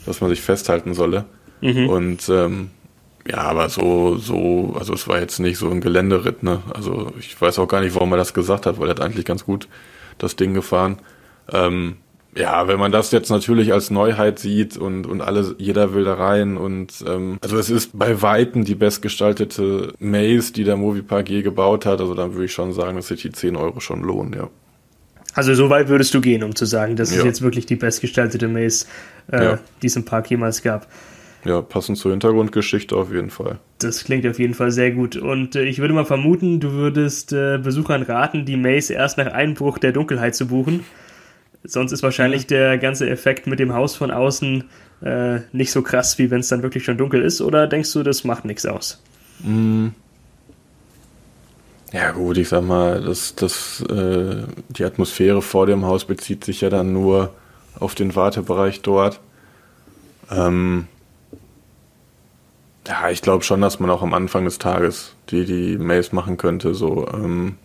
dass 0.05 0.21
man 0.21 0.31
sich 0.31 0.41
festhalten 0.41 0.95
solle. 0.95 1.25
Mhm. 1.61 1.89
Und 1.89 2.29
ähm, 2.29 2.71
ja, 3.29 3.39
aber 3.39 3.69
so, 3.69 4.17
so, 4.17 4.77
also 4.79 4.95
es 4.95 5.09
war 5.09 5.21
jetzt 5.21 5.41
nicht 5.41 5.59
so 5.59 5.69
ein 5.71 5.81
Geländeritt, 5.81 6.43
ne? 6.43 6.63
Also 6.73 7.13
ich 7.19 7.41
weiß 7.41 7.59
auch 7.59 7.67
gar 7.67 7.81
nicht, 7.81 7.95
warum 7.95 8.13
er 8.13 8.19
das 8.19 8.35
gesagt 8.35 8.67
hat, 8.67 8.79
weil 8.79 8.89
er 8.89 8.91
hat 8.91 9.01
eigentlich 9.01 9.25
ganz 9.25 9.45
gut 9.45 9.67
das 10.19 10.37
Ding 10.37 10.55
gefahren. 10.55 10.99
Ähm, 11.53 11.97
ja, 12.37 12.69
wenn 12.69 12.79
man 12.79 12.93
das 12.93 13.13
jetzt 13.13 13.31
natürlich 13.31 13.73
als 13.73 13.91
Neuheit 13.91 14.39
sieht 14.39 14.77
und, 14.77 15.07
und 15.07 15.23
alle, 15.23 15.55
jeder 15.59 15.95
will 15.95 16.05
da 16.05 16.15
rein 16.15 16.57
und 16.57 17.05
ähm, 17.07 17.39
also 17.41 17.59
es 17.59 17.71
ist 17.71 17.99
bei 17.99 18.21
Weitem 18.21 18.65
die 18.65 18.75
bestgestaltete 18.75 19.95
Maze, 19.99 20.53
die 20.53 20.65
der 20.65 20.77
Moviepark 20.77 21.31
je 21.31 21.43
gebaut 21.43 21.87
hat. 21.87 22.01
Also 22.01 22.15
dann 22.15 22.35
würde 22.35 22.45
ich 22.45 22.53
schon 22.53 22.73
sagen, 22.73 22.97
dass 22.97 23.09
sich 23.09 23.23
die 23.23 23.33
10 23.33 23.57
Euro 23.57 23.81
schon 23.81 24.03
lohnen, 24.03 24.35
ja. 24.35 24.49
Also 25.35 25.55
so 25.55 25.69
weit 25.69 25.89
würdest 25.89 26.15
du 26.15 26.21
gehen, 26.21 26.43
um 26.43 26.55
zu 26.55 26.65
sagen, 26.65 26.97
das 26.97 27.11
ja. 27.11 27.19
ist 27.19 27.25
jetzt 27.25 27.43
wirklich 27.43 27.67
die 27.67 27.77
bestgestaltete 27.77 28.49
Maze, 28.49 28.87
äh, 29.31 29.45
ja. 29.45 29.59
die 29.83 29.87
es 29.87 29.97
im 29.97 30.05
Park 30.05 30.31
jemals 30.31 30.63
gab. 30.63 30.87
Ja, 31.45 31.63
passend 31.63 31.99
zur 31.99 32.11
Hintergrundgeschichte 32.11 32.97
auf 32.97 33.13
jeden 33.13 33.31
Fall. 33.31 33.59
Das 33.79 34.05
klingt 34.05 34.27
auf 34.27 34.39
jeden 34.39 34.55
Fall 34.55 34.73
sehr 34.73 34.91
gut. 34.91 35.17
Und 35.17 35.55
äh, 35.55 35.65
ich 35.65 35.79
würde 35.79 35.95
mal 35.95 36.05
vermuten, 36.05 36.59
du 36.61 36.73
würdest 36.73 37.33
äh, 37.33 37.59
Besuchern 37.59 38.03
raten, 38.03 38.45
die 38.45 38.57
Maze 38.57 38.95
erst 38.95 39.17
nach 39.17 39.33
Einbruch 39.33 39.79
der 39.79 39.93
Dunkelheit 39.93 40.35
zu 40.35 40.47
buchen. 40.47 40.85
Sonst 41.67 41.93
ist 41.93 42.03
wahrscheinlich 42.03 42.47
der 42.47 42.79
ganze 42.79 43.09
Effekt 43.09 43.47
mit 43.47 43.59
dem 43.59 43.75
Haus 43.75 43.97
von 43.97 44.11
außen 44.11 44.65
äh, 45.03 45.41
nicht 45.53 45.73
so 45.73 45.83
krass, 45.83 46.19
wie 46.19 46.31
wenn 46.31 46.41
es 46.41 46.49
dann 46.49 46.63
wirklich 46.63 46.85
schon 46.85 46.99
dunkel 46.99 47.23
ist. 47.23 47.41
Oder 47.41 47.67
denkst 47.67 47.93
du, 47.93 48.03
das 48.03 48.25
macht 48.25 48.45
nichts 48.45 48.67
aus? 48.67 49.03
Mm. 49.41 49.89
Ja 51.93 52.11
gut, 52.11 52.37
ich 52.37 52.49
sag 52.49 52.63
mal, 52.63 53.01
das, 53.01 53.37
das, 53.37 53.81
äh, 53.89 54.43
die 54.69 54.85
Atmosphäre 54.85 55.41
vor 55.41 55.67
dem 55.67 55.85
Haus 55.87 56.05
bezieht 56.05 56.45
sich 56.45 56.61
ja 56.61 56.69
dann 56.69 56.93
nur 56.93 57.33
auf 57.79 57.95
den 57.95 58.17
Wartebereich 58.17 58.83
dort. 58.83 59.21
Ähm, 60.31 60.89
ja, 62.87 63.11
ich 63.11 63.23
glaube 63.23 63.45
schon, 63.45 63.61
dass 63.61 63.81
man 63.81 63.91
auch 63.91 64.03
am 64.03 64.15
Anfang 64.15 64.45
des 64.45 64.59
Tages 64.59 65.15
die, 65.31 65.45
die 65.45 65.79
Mails 65.79 66.13
machen 66.13 66.37
könnte. 66.37 66.75
So, 66.75 67.07
ähm, 67.09 67.57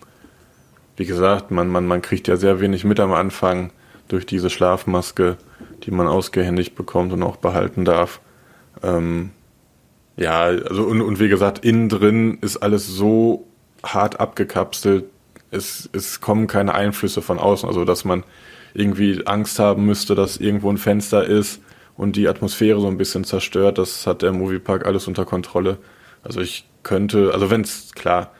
wie 0.97 1.05
gesagt, 1.05 1.51
man, 1.51 1.67
man, 1.67 1.87
man 1.87 2.01
kriegt 2.01 2.27
ja 2.27 2.37
sehr 2.37 2.59
wenig 2.59 2.83
mit 2.83 2.99
am 2.99 3.13
Anfang 3.13 3.71
durch 4.11 4.25
diese 4.25 4.49
Schlafmaske, 4.49 5.37
die 5.83 5.91
man 5.91 6.07
ausgehändigt 6.07 6.75
bekommt 6.75 7.13
und 7.13 7.23
auch 7.23 7.37
behalten 7.37 7.85
darf. 7.85 8.21
Ähm, 8.83 9.31
ja, 10.17 10.41
also 10.41 10.83
und, 10.83 11.01
und 11.01 11.19
wie 11.19 11.29
gesagt, 11.29 11.63
innen 11.63 11.89
drin 11.89 12.37
ist 12.41 12.57
alles 12.57 12.87
so 12.87 13.47
hart 13.83 14.19
abgekapselt, 14.19 15.05
es, 15.51 15.89
es 15.91 16.21
kommen 16.21 16.47
keine 16.47 16.73
Einflüsse 16.73 17.21
von 17.21 17.37
außen, 17.37 17.67
also 17.67 17.85
dass 17.85 18.05
man 18.05 18.23
irgendwie 18.73 19.25
Angst 19.25 19.59
haben 19.59 19.85
müsste, 19.85 20.15
dass 20.15 20.37
irgendwo 20.37 20.71
ein 20.71 20.77
Fenster 20.77 21.25
ist 21.25 21.61
und 21.97 22.15
die 22.15 22.29
Atmosphäre 22.29 22.79
so 22.79 22.87
ein 22.87 22.97
bisschen 22.97 23.25
zerstört. 23.25 23.77
Das 23.77 24.07
hat 24.07 24.21
der 24.21 24.31
Moviepark 24.31 24.85
alles 24.85 25.07
unter 25.07 25.25
Kontrolle. 25.25 25.77
Also 26.23 26.39
ich 26.39 26.69
könnte, 26.83 27.31
also 27.33 27.49
wenn 27.49 27.61
es 27.61 27.91
klar, 27.93 28.31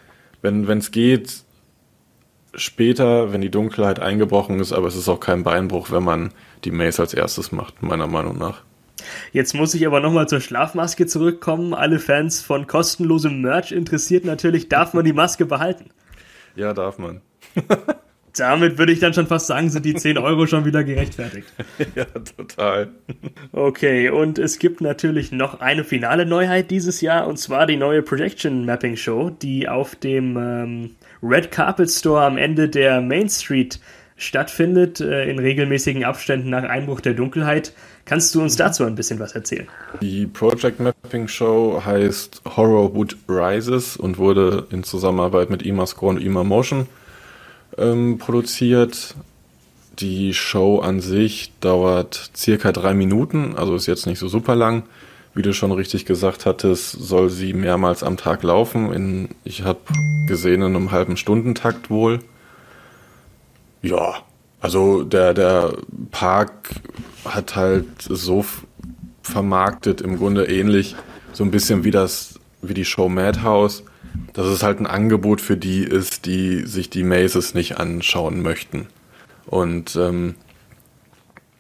wenn 0.42 0.66
es 0.70 0.92
geht, 0.92 1.44
später, 2.54 3.32
wenn 3.32 3.42
die 3.42 3.52
Dunkelheit 3.52 4.00
eingebrochen 4.00 4.60
ist, 4.60 4.74
aber 4.74 4.88
es 4.88 4.96
ist 4.96 5.10
auch 5.10 5.20
kein 5.20 5.44
Beinbruch, 5.44 5.92
wenn 5.92 6.04
man 6.04 6.34
die 6.64 6.72
Maze 6.72 7.02
als 7.02 7.14
erstes 7.14 7.52
macht, 7.52 7.82
meiner 7.82 8.08
Meinung 8.08 8.38
nach. 8.38 8.64
Jetzt 9.32 9.54
muss 9.54 9.74
ich 9.74 9.88
aber 9.88 10.00
nochmal 10.00 10.28
zur 10.28 10.42
Schlafmaske 10.42 11.08
zurückkommen. 11.08 11.74
Alle 11.74 12.00
Fans 12.00 12.42
von 12.42 12.68
kostenlosem 12.68 13.42
Merch 13.42 13.72
interessiert 13.72 14.26
natürlich, 14.26 14.70
darf 14.70 14.94
man 14.94 15.06
die 15.06 15.14
Maske 15.14 15.46
behalten? 15.46 15.90
Ja, 16.56 16.74
darf 16.74 16.98
man. 16.98 17.22
Damit 18.36 18.78
würde 18.78 18.94
ich 18.94 19.00
dann 19.00 19.14
schon 19.14 19.28
fast 19.28 19.48
sagen, 19.48 19.70
sind 19.70 19.86
die 19.86 19.94
10 19.94 20.18
Euro 20.18 20.48
schon 20.48 20.64
wieder 20.66 20.84
gerechtfertigt. 20.84 21.48
ja, 21.96 22.06
total. 22.06 22.90
Okay, 23.52 24.10
und 24.10 24.40
es 24.40 24.60
gibt 24.60 24.82
natürlich 24.82 25.32
noch 25.32 25.60
eine 25.60 25.84
finale 25.84 26.26
Neuheit 26.26 26.72
dieses 26.72 27.02
Jahr, 27.02 27.28
und 27.28 27.38
zwar 27.38 27.66
die 27.66 27.78
neue 27.78 28.02
Projection 28.02 28.66
Mapping 28.66 28.96
Show, 28.96 29.30
die 29.30 29.68
auf 29.68 29.96
dem 29.96 30.38
ähm, 30.38 30.92
Red 31.22 31.52
Carpet 31.52 31.92
Store 31.92 32.24
am 32.24 32.38
Ende 32.38 32.70
der 32.70 33.02
Main 33.02 33.30
Street 33.30 33.80
stattfindet, 34.16 35.02
äh, 35.02 35.30
in 35.30 35.40
regelmäßigen 35.40 36.06
Abständen 36.06 36.50
nach 36.50 36.64
Einbruch 36.64 37.02
der 37.02 37.14
Dunkelheit. 37.14 37.74
Kannst 38.06 38.34
du 38.34 38.42
uns 38.42 38.56
dazu 38.56 38.84
ein 38.84 38.96
bisschen 38.96 39.20
was 39.20 39.34
erzählen? 39.34 39.68
Die 40.02 40.26
Project 40.26 40.80
Mapping 40.80 41.28
Show 41.28 41.82
heißt 41.84 42.42
Horrorwood 42.56 43.18
Rises 43.28 43.98
und 43.98 44.18
wurde 44.18 44.68
in 44.72 44.84
Zusammenarbeit 44.84 45.50
mit 45.50 45.64
Imascore 45.64 46.16
und 46.16 46.22
Imamotion 46.22 46.88
ähm, 47.78 48.18
produziert. 48.18 49.16
Die 50.00 50.34
Show 50.34 50.80
an 50.80 51.00
sich 51.00 51.52
dauert 51.60 52.32
circa 52.36 52.72
drei 52.72 52.94
Minuten, 52.94 53.56
also 53.56 53.76
ist 53.76 53.88
jetzt 53.88 54.08
nicht 54.08 54.20
so 54.20 54.28
super 54.28 54.56
lang. 54.56 54.84
Wie 55.34 55.42
du 55.42 55.54
schon 55.54 55.72
richtig 55.72 56.06
gesagt 56.06 56.46
hattest, 56.46 56.92
soll 56.92 57.30
sie 57.30 57.54
mehrmals 57.54 58.04
am 58.04 58.18
Tag 58.18 58.44
laufen. 58.44 58.92
In, 58.92 59.30
ich 59.44 59.64
habe 59.64 59.80
gesehen 60.28 60.62
in 60.62 60.76
einem 60.76 60.92
halben 60.92 61.18
Stundentakt 61.18 61.90
wohl. 61.90 62.20
Ja, 63.82 64.16
also 64.60 65.04
der, 65.04 65.34
der 65.34 65.74
Park 66.12 66.70
hat 67.26 67.56
halt 67.56 67.88
so 68.02 68.46
vermarktet, 69.24 70.02
im 70.02 70.18
Grunde 70.18 70.46
ähnlich, 70.46 70.96
so 71.34 71.44
ein 71.44 71.52
bisschen 71.52 71.84
wie 71.84 71.92
das, 71.92 72.40
wie 72.62 72.74
die 72.74 72.86
Show 72.86 73.08
Madhouse, 73.08 73.84
dass 74.34 74.48
es 74.48 74.64
halt 74.64 74.80
ein 74.80 74.88
Angebot 74.88 75.42
für 75.42 75.58
die 75.58 75.84
ist, 75.84 76.26
die 76.26 76.66
sich 76.66 76.90
die 76.90 77.04
Mazes 77.04 77.54
nicht 77.54 77.78
anschauen 77.78 78.42
möchten. 78.42 78.88
Und 79.46 79.96
ähm, 79.96 80.36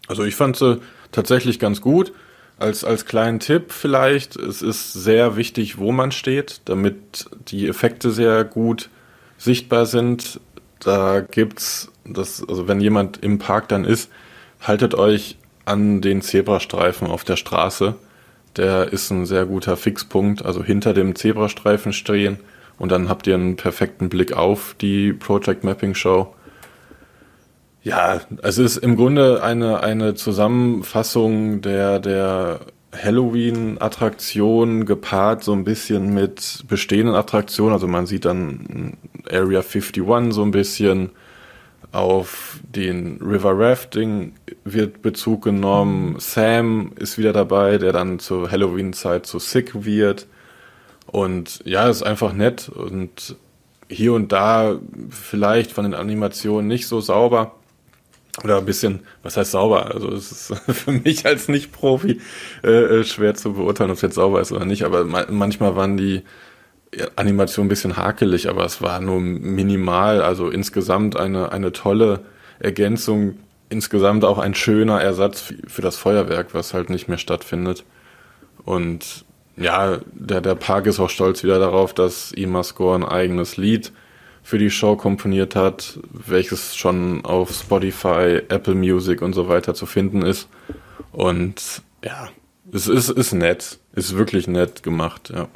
also 0.07 0.23
ich 0.23 0.35
fand 0.35 0.57
sie 0.57 0.81
tatsächlich 1.11 1.59
ganz 1.59 1.81
gut. 1.81 2.13
Als, 2.57 2.83
als 2.83 3.05
kleinen 3.05 3.39
Tipp 3.39 3.71
vielleicht, 3.71 4.35
es 4.35 4.61
ist 4.61 4.93
sehr 4.93 5.35
wichtig, 5.35 5.79
wo 5.79 5.91
man 5.91 6.11
steht, 6.11 6.61
damit 6.65 7.29
die 7.47 7.67
Effekte 7.67 8.11
sehr 8.11 8.43
gut 8.43 8.89
sichtbar 9.37 9.87
sind. 9.87 10.39
Da 10.79 11.21
gibt's 11.21 11.91
das, 12.05 12.47
also 12.47 12.67
wenn 12.67 12.79
jemand 12.79 13.23
im 13.23 13.39
Park 13.39 13.67
dann 13.69 13.83
ist, 13.83 14.11
haltet 14.61 14.93
euch 14.93 15.37
an 15.65 16.01
den 16.01 16.21
Zebrastreifen 16.21 17.07
auf 17.07 17.23
der 17.23 17.35
Straße. 17.35 17.95
Der 18.57 18.91
ist 18.91 19.09
ein 19.11 19.25
sehr 19.25 19.45
guter 19.45 19.77
Fixpunkt, 19.77 20.45
also 20.45 20.63
hinter 20.63 20.93
dem 20.93 21.15
Zebrastreifen 21.15 21.93
stehen 21.93 22.39
und 22.77 22.91
dann 22.91 23.09
habt 23.09 23.27
ihr 23.27 23.35
einen 23.35 23.55
perfekten 23.55 24.09
Blick 24.09 24.33
auf 24.33 24.75
die 24.79 25.13
Project 25.13 25.63
Mapping 25.63 25.93
Show. 25.93 26.33
Ja, 27.83 28.21
es 28.43 28.57
ist 28.57 28.77
im 28.77 28.95
Grunde 28.95 29.43
eine, 29.43 29.81
eine 29.81 30.13
Zusammenfassung 30.13 31.61
der, 31.61 31.99
der 31.99 32.59
Halloween-Attraktion 32.95 34.85
gepaart 34.85 35.43
so 35.43 35.53
ein 35.53 35.63
bisschen 35.63 36.13
mit 36.13 36.65
bestehenden 36.67 37.15
Attraktionen. 37.15 37.73
Also 37.73 37.87
man 37.87 38.05
sieht 38.05 38.25
dann 38.25 38.97
Area 39.29 39.61
51 39.61 40.03
so 40.31 40.43
ein 40.43 40.51
bisschen. 40.51 41.11
Auf 41.91 42.59
den 42.63 43.19
River 43.21 43.51
Rafting 43.57 44.33
wird 44.63 45.01
Bezug 45.01 45.43
genommen. 45.43 46.15
Sam 46.19 46.93
ist 46.97 47.17
wieder 47.17 47.33
dabei, 47.33 47.77
der 47.77 47.91
dann 47.91 48.19
zur 48.19 48.49
Halloween-Zeit 48.49 49.25
zu 49.25 49.39
Sick 49.39 49.83
wird. 49.83 50.27
Und 51.07 51.61
ja, 51.65 51.89
ist 51.89 52.03
einfach 52.03 52.31
nett 52.31 52.69
und 52.69 53.35
hier 53.89 54.13
und 54.13 54.31
da 54.31 54.79
vielleicht 55.09 55.73
von 55.73 55.83
den 55.83 55.93
Animationen 55.93 56.67
nicht 56.67 56.87
so 56.87 57.01
sauber 57.01 57.55
oder 58.43 58.57
ein 58.57 58.65
bisschen, 58.65 59.01
was 59.23 59.35
heißt 59.35 59.51
sauber? 59.51 59.93
Also 59.93 60.13
es 60.13 60.31
ist 60.31 60.61
für 60.69 60.91
mich 60.91 61.25
als 61.25 61.49
Nicht-Profi 61.49 62.21
äh, 62.63 62.69
äh, 62.69 63.03
schwer 63.03 63.35
zu 63.35 63.53
beurteilen, 63.53 63.91
ob 63.91 63.97
es 63.97 64.01
jetzt 64.01 64.15
sauber 64.15 64.39
ist 64.39 64.51
oder 64.53 64.65
nicht. 64.65 64.83
Aber 64.83 65.03
ma 65.03 65.25
manchmal 65.29 65.75
waren 65.75 65.97
die 65.97 66.21
Animationen 67.15 67.67
ein 67.67 67.69
bisschen 67.69 67.97
hakelig, 67.97 68.49
aber 68.49 68.65
es 68.65 68.81
war 68.81 68.99
nur 68.99 69.19
minimal. 69.19 70.21
Also 70.21 70.49
insgesamt 70.49 71.15
eine 71.15 71.51
eine 71.51 71.71
tolle 71.71 72.21
Ergänzung, 72.59 73.37
insgesamt 73.69 74.25
auch 74.25 74.37
ein 74.37 74.53
schöner 74.53 75.01
Ersatz 75.01 75.53
für 75.67 75.81
das 75.81 75.97
Feuerwerk, 75.97 76.53
was 76.53 76.73
halt 76.73 76.89
nicht 76.89 77.07
mehr 77.07 77.17
stattfindet. 77.17 77.85
Und 78.65 79.25
ja, 79.57 79.99
der, 80.13 80.41
der 80.41 80.55
Park 80.55 80.85
ist 80.87 80.99
auch 80.99 81.09
stolz 81.09 81.43
wieder 81.43 81.59
darauf, 81.59 81.93
dass 81.93 82.31
Imascore 82.31 82.95
ein 82.95 83.05
eigenes 83.05 83.57
Lied 83.57 83.91
für 84.43 84.57
die 84.57 84.71
Show 84.71 84.95
komponiert 84.95 85.55
hat, 85.55 85.99
welches 86.11 86.75
schon 86.75 87.23
auf 87.25 87.51
Spotify, 87.51 88.41
Apple 88.49 88.75
Music 88.75 89.21
und 89.21 89.33
so 89.33 89.47
weiter 89.47 89.73
zu 89.73 89.85
finden 89.85 90.23
ist. 90.23 90.47
Und 91.11 91.81
ja, 92.03 92.29
es 92.73 92.87
ist, 92.87 93.09
ist 93.09 93.33
nett, 93.33 93.79
ist 93.93 94.17
wirklich 94.17 94.47
nett 94.47 94.83
gemacht, 94.83 95.31
ja. 95.33 95.47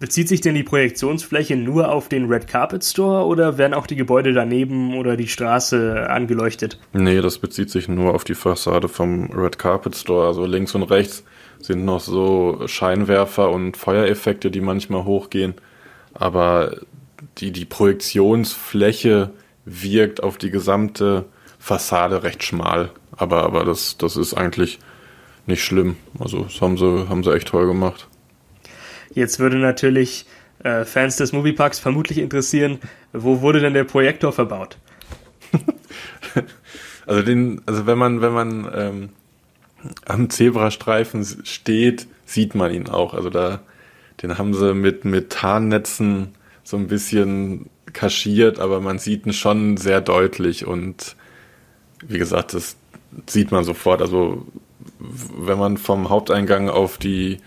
Bezieht 0.00 0.28
sich 0.28 0.40
denn 0.40 0.54
die 0.54 0.62
Projektionsfläche 0.62 1.56
nur 1.56 1.90
auf 1.90 2.08
den 2.08 2.26
Red 2.26 2.46
Carpet 2.46 2.84
Store 2.84 3.26
oder 3.26 3.58
werden 3.58 3.74
auch 3.74 3.88
die 3.88 3.96
Gebäude 3.96 4.32
daneben 4.32 4.96
oder 4.96 5.16
die 5.16 5.26
Straße 5.26 6.08
angeleuchtet? 6.08 6.78
Nee, 6.92 7.20
das 7.20 7.38
bezieht 7.38 7.68
sich 7.70 7.88
nur 7.88 8.14
auf 8.14 8.22
die 8.22 8.36
Fassade 8.36 8.88
vom 8.88 9.28
Red 9.32 9.58
Carpet 9.58 9.96
Store. 9.96 10.28
Also 10.28 10.46
links 10.46 10.72
und 10.76 10.84
rechts 10.84 11.24
sind 11.60 11.84
noch 11.84 11.98
so 11.98 12.62
Scheinwerfer 12.66 13.50
und 13.50 13.76
Feuereffekte, 13.76 14.52
die 14.52 14.60
manchmal 14.60 15.04
hochgehen. 15.04 15.54
Aber 16.14 16.76
die, 17.38 17.50
die 17.50 17.64
Projektionsfläche 17.64 19.30
wirkt 19.64 20.22
auf 20.22 20.38
die 20.38 20.50
gesamte 20.50 21.24
Fassade 21.58 22.22
recht 22.22 22.44
schmal. 22.44 22.92
Aber, 23.16 23.42
aber 23.42 23.64
das, 23.64 23.98
das 23.98 24.16
ist 24.16 24.34
eigentlich 24.34 24.78
nicht 25.46 25.64
schlimm. 25.64 25.96
Also 26.20 26.44
das 26.44 26.60
haben 26.60 26.76
sie, 26.76 27.08
haben 27.08 27.24
sie 27.24 27.34
echt 27.34 27.48
toll 27.48 27.66
gemacht. 27.66 28.06
Jetzt 29.14 29.38
würde 29.38 29.56
natürlich 29.56 30.26
äh, 30.62 30.84
Fans 30.84 31.16
des 31.16 31.32
Movieparks 31.32 31.78
vermutlich 31.78 32.18
interessieren, 32.18 32.78
wo 33.12 33.40
wurde 33.40 33.60
denn 33.60 33.74
der 33.74 33.84
Projektor 33.84 34.32
verbaut? 34.32 34.78
also 37.06 37.22
den, 37.22 37.62
also 37.66 37.86
wenn 37.86 37.98
man, 37.98 38.20
wenn 38.20 38.32
man 38.32 38.70
ähm, 38.74 39.08
am 40.04 40.30
Zebrastreifen 40.30 41.24
steht, 41.44 42.06
sieht 42.26 42.54
man 42.54 42.72
ihn 42.72 42.88
auch. 42.88 43.14
Also 43.14 43.30
da, 43.30 43.60
den 44.22 44.38
haben 44.38 44.54
sie 44.54 44.74
mit, 44.74 45.04
mit 45.04 45.30
Tarnnetzen 45.30 46.34
so 46.64 46.76
ein 46.76 46.88
bisschen 46.88 47.70
kaschiert, 47.92 48.58
aber 48.58 48.80
man 48.80 48.98
sieht 48.98 49.26
ihn 49.26 49.32
schon 49.32 49.76
sehr 49.76 50.00
deutlich 50.00 50.66
und 50.66 51.16
wie 52.06 52.18
gesagt, 52.18 52.54
das 52.54 52.76
sieht 53.26 53.50
man 53.50 53.64
sofort. 53.64 54.02
Also 54.02 54.46
wenn 54.98 55.58
man 55.58 55.76
vom 55.76 56.10
Haupteingang 56.10 56.68
auf 56.68 56.98
die 56.98 57.38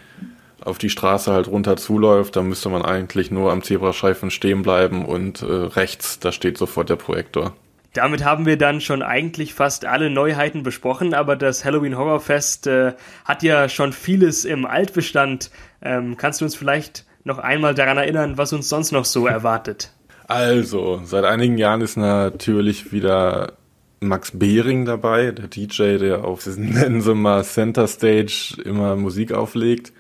auf 0.63 0.78
die 0.78 0.89
Straße 0.89 1.32
halt 1.32 1.47
runter 1.47 1.78
zuläuft, 1.78 2.36
dann 2.36 2.47
müsste 2.47 2.69
man 2.69 2.84
eigentlich 2.84 3.32
nur 3.32 3.52
am 3.52 3.63
Zebrastreifen 3.63 4.32
stehen 4.32 4.62
bleiben 4.62 5.06
und 5.06 5.41
äh, 5.41 5.45
rechts, 5.45 6.19
da 6.19 6.32
steht 6.32 6.58
sofort 6.58 6.89
der 6.89 6.95
Projektor. 6.95 7.54
Damit 7.93 8.24
haben 8.24 8.45
wir 8.45 8.58
dann 8.58 8.80
schon 8.80 9.02
eigentlich 9.02 9.54
fast 9.54 9.86
alle 9.86 10.10
Neuheiten 10.10 10.63
besprochen, 10.63 11.13
aber 11.13 11.36
das 11.36 11.65
Halloween 11.65 11.97
Horror 11.97 12.21
Fest 12.21 12.67
äh, 12.67 12.93
hat 13.26 13.43
ja 13.43 13.67
schon 13.67 13.91
vieles 13.91 14.45
im 14.45 14.65
Altbestand. 14.65 15.52
Ähm, 15.82 16.15
kannst 16.15 16.39
du 16.39 16.45
uns 16.45 16.56
vielleicht 16.56 17.06
noch 17.26 17.38
einmal 17.38 17.76
daran 17.76 17.97
erinnern, 17.97 18.38
was 18.38 18.54
uns 18.54 18.69
sonst 18.69 18.93
noch 18.93 19.06
so 19.06 19.28
erwartet? 19.28 19.91
Also, 20.28 21.02
seit 21.04 21.26
einigen 21.26 21.58
Jahren 21.58 21.82
ist 21.82 21.97
natürlich 21.97 22.93
wieder 22.93 23.54
Max 24.00 24.32
Behring 24.34 24.86
dabei, 24.86 25.32
der 25.32 25.47
DJ, 25.47 25.97
der 25.97 26.24
auf, 26.24 26.47
nennen 26.47 27.02
Sie 27.02 27.13
mal, 27.15 27.43
Center 27.43 27.88
Stage 27.88 28.56
immer 28.63 28.95
Musik 28.95 29.34
auflegt. 29.34 29.91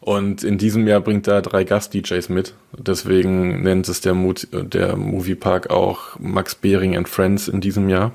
Und 0.00 0.44
in 0.44 0.58
diesem 0.58 0.86
Jahr 0.86 1.00
bringt 1.00 1.26
er 1.26 1.42
drei 1.42 1.64
Gast-DJs 1.64 2.28
mit. 2.28 2.54
Deswegen 2.76 3.62
nennt 3.62 3.88
es 3.88 4.00
der, 4.00 4.14
Mut, 4.14 4.46
der 4.52 4.96
Moviepark 4.96 5.70
auch 5.70 6.18
Max 6.18 6.54
Behring 6.54 6.96
and 6.96 7.08
Friends 7.08 7.48
in 7.48 7.60
diesem 7.60 7.88
Jahr. 7.88 8.12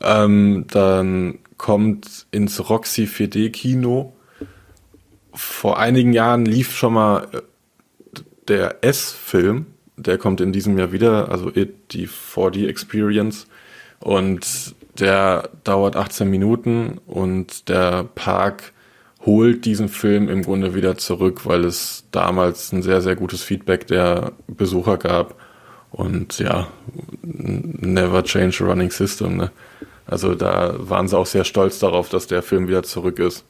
Ähm, 0.00 0.66
dann 0.68 1.38
kommt 1.56 2.26
ins 2.32 2.68
Roxy 2.68 3.04
4D 3.04 3.50
Kino. 3.50 4.14
Vor 5.32 5.78
einigen 5.78 6.12
Jahren 6.12 6.44
lief 6.44 6.76
schon 6.76 6.94
mal 6.94 7.28
äh, 7.32 7.40
der 8.48 8.84
S-Film. 8.84 9.66
Der 9.96 10.18
kommt 10.18 10.40
in 10.40 10.52
diesem 10.52 10.76
Jahr 10.76 10.90
wieder, 10.90 11.30
also 11.30 11.50
It, 11.54 11.92
die 11.92 12.08
4D 12.08 12.66
Experience. 12.66 13.46
Und 14.00 14.74
der 14.98 15.50
dauert 15.62 15.96
18 15.96 16.28
Minuten 16.28 16.98
und 17.06 17.68
der 17.68 18.04
Park 18.04 18.73
holt 19.26 19.64
diesen 19.64 19.88
Film 19.88 20.28
im 20.28 20.42
Grunde 20.42 20.74
wieder 20.74 20.96
zurück, 20.96 21.46
weil 21.46 21.64
es 21.64 22.04
damals 22.10 22.72
ein 22.72 22.82
sehr, 22.82 23.00
sehr 23.00 23.16
gutes 23.16 23.42
Feedback 23.42 23.86
der 23.86 24.32
Besucher 24.46 24.98
gab. 24.98 25.36
Und 25.90 26.38
ja, 26.40 26.68
never 27.22 28.24
change 28.24 28.62
a 28.62 28.66
running 28.66 28.90
system. 28.90 29.36
Ne? 29.36 29.50
Also 30.06 30.34
da 30.34 30.74
waren 30.78 31.08
sie 31.08 31.16
auch 31.16 31.26
sehr 31.26 31.44
stolz 31.44 31.78
darauf, 31.78 32.08
dass 32.08 32.26
der 32.26 32.42
Film 32.42 32.68
wieder 32.68 32.82
zurück 32.82 33.18
ist. 33.18 33.44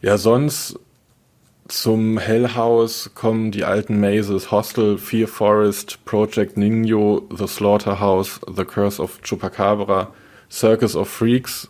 Ja, 0.00 0.16
sonst 0.16 0.78
zum 1.68 2.18
Hell 2.18 2.54
House 2.54 3.10
kommen 3.14 3.50
die 3.50 3.64
alten 3.64 4.00
Mazes 4.00 4.50
Hostel, 4.50 4.98
Fear 4.98 5.28
Forest, 5.28 6.04
Project 6.04 6.56
Ningyo, 6.56 7.28
The 7.36 7.46
Slaughterhouse, 7.46 8.40
The 8.54 8.64
Curse 8.64 9.02
of 9.02 9.20
Chupacabra, 9.22 10.12
Circus 10.50 10.96
of 10.96 11.08
Freaks 11.08 11.68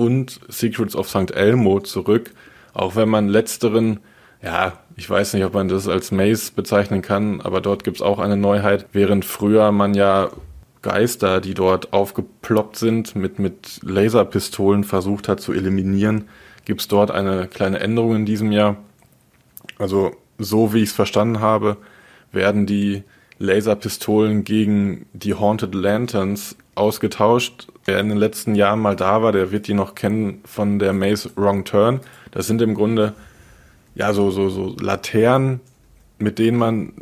und 0.00 0.40
Secrets 0.48 0.96
of 0.96 1.10
St. 1.10 1.30
Elmo 1.32 1.80
zurück, 1.80 2.32
auch 2.72 2.96
wenn 2.96 3.10
man 3.10 3.28
letzteren, 3.28 4.00
ja, 4.42 4.78
ich 4.96 5.10
weiß 5.10 5.34
nicht, 5.34 5.44
ob 5.44 5.52
man 5.52 5.68
das 5.68 5.88
als 5.88 6.10
Maze 6.10 6.52
bezeichnen 6.56 7.02
kann, 7.02 7.42
aber 7.42 7.60
dort 7.60 7.84
gibt's 7.84 8.00
auch 8.00 8.18
eine 8.18 8.38
Neuheit, 8.38 8.86
während 8.92 9.26
früher 9.26 9.72
man 9.72 9.92
ja 9.92 10.30
Geister, 10.80 11.42
die 11.42 11.52
dort 11.52 11.92
aufgeploppt 11.92 12.76
sind, 12.76 13.14
mit, 13.14 13.38
mit 13.38 13.80
Laserpistolen 13.82 14.84
versucht 14.84 15.28
hat 15.28 15.42
zu 15.42 15.52
eliminieren, 15.52 16.28
gibt's 16.64 16.88
dort 16.88 17.10
eine 17.10 17.46
kleine 17.46 17.80
Änderung 17.80 18.16
in 18.16 18.24
diesem 18.24 18.52
Jahr. 18.52 18.76
Also, 19.78 20.12
so 20.38 20.72
wie 20.72 20.78
ich 20.78 20.88
es 20.88 20.94
verstanden 20.94 21.40
habe, 21.40 21.76
werden 22.32 22.64
die 22.64 23.02
Laserpistolen 23.38 24.44
gegen 24.44 25.04
die 25.12 25.34
Haunted 25.34 25.74
Lanterns 25.74 26.56
ausgetauscht. 26.74 27.68
Wer 27.90 27.98
in 27.98 28.08
den 28.08 28.18
letzten 28.18 28.54
Jahren 28.54 28.78
mal 28.78 28.94
da 28.94 29.20
war, 29.20 29.32
der 29.32 29.50
wird 29.50 29.66
die 29.66 29.74
noch 29.74 29.96
kennen 29.96 30.42
von 30.44 30.78
der 30.78 30.92
Maze 30.92 31.28
Wrong 31.34 31.64
Turn. 31.64 31.98
Das 32.30 32.46
sind 32.46 32.62
im 32.62 32.76
Grunde 32.76 33.14
ja 33.96 34.12
so, 34.12 34.30
so, 34.30 34.48
so 34.48 34.76
Laternen, 34.80 35.58
mit 36.20 36.38
denen 36.38 36.56
man 36.56 36.92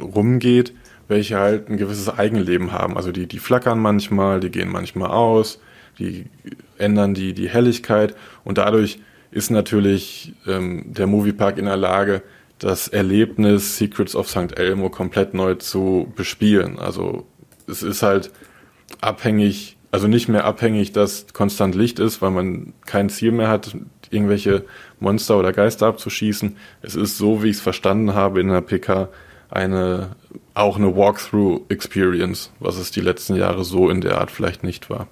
rumgeht, 0.00 0.72
welche 1.06 1.38
halt 1.38 1.68
ein 1.68 1.76
gewisses 1.76 2.08
Eigenleben 2.08 2.72
haben. 2.72 2.96
Also 2.96 3.12
die, 3.12 3.26
die 3.26 3.40
flackern 3.40 3.78
manchmal, 3.78 4.40
die 4.40 4.50
gehen 4.50 4.70
manchmal 4.70 5.10
aus, 5.10 5.60
die 5.98 6.24
ändern 6.78 7.12
die, 7.12 7.34
die 7.34 7.50
Helligkeit 7.50 8.16
und 8.42 8.56
dadurch 8.56 9.00
ist 9.30 9.50
natürlich 9.50 10.32
ähm, 10.46 10.84
der 10.86 11.06
Moviepark 11.06 11.58
in 11.58 11.66
der 11.66 11.76
Lage, 11.76 12.22
das 12.58 12.88
Erlebnis 12.88 13.76
Secrets 13.76 14.16
of 14.16 14.30
St. 14.30 14.56
Elmo 14.56 14.88
komplett 14.88 15.34
neu 15.34 15.56
zu 15.56 16.10
bespielen. 16.16 16.78
Also 16.78 17.26
es 17.66 17.82
ist 17.82 18.02
halt 18.02 18.30
abhängig, 19.02 19.77
also 19.90 20.06
nicht 20.06 20.28
mehr 20.28 20.44
abhängig, 20.44 20.92
dass 20.92 21.32
konstant 21.32 21.74
Licht 21.74 21.98
ist, 21.98 22.20
weil 22.20 22.30
man 22.30 22.72
kein 22.86 23.08
Ziel 23.08 23.32
mehr 23.32 23.48
hat, 23.48 23.76
irgendwelche 24.10 24.64
Monster 25.00 25.38
oder 25.38 25.52
Geister 25.52 25.86
abzuschießen. 25.86 26.56
Es 26.82 26.94
ist 26.94 27.18
so, 27.18 27.42
wie 27.42 27.48
ich 27.48 27.56
es 27.56 27.62
verstanden 27.62 28.14
habe 28.14 28.40
in 28.40 28.48
der 28.48 28.60
PK, 28.60 29.08
eine 29.50 30.10
auch 30.54 30.76
eine 30.76 30.96
Walkthrough-Experience, 30.96 32.52
was 32.58 32.76
es 32.76 32.90
die 32.90 33.00
letzten 33.00 33.36
Jahre 33.36 33.64
so 33.64 33.88
in 33.88 34.00
der 34.00 34.18
Art 34.18 34.30
vielleicht 34.30 34.64
nicht 34.64 34.90
war. 34.90 35.06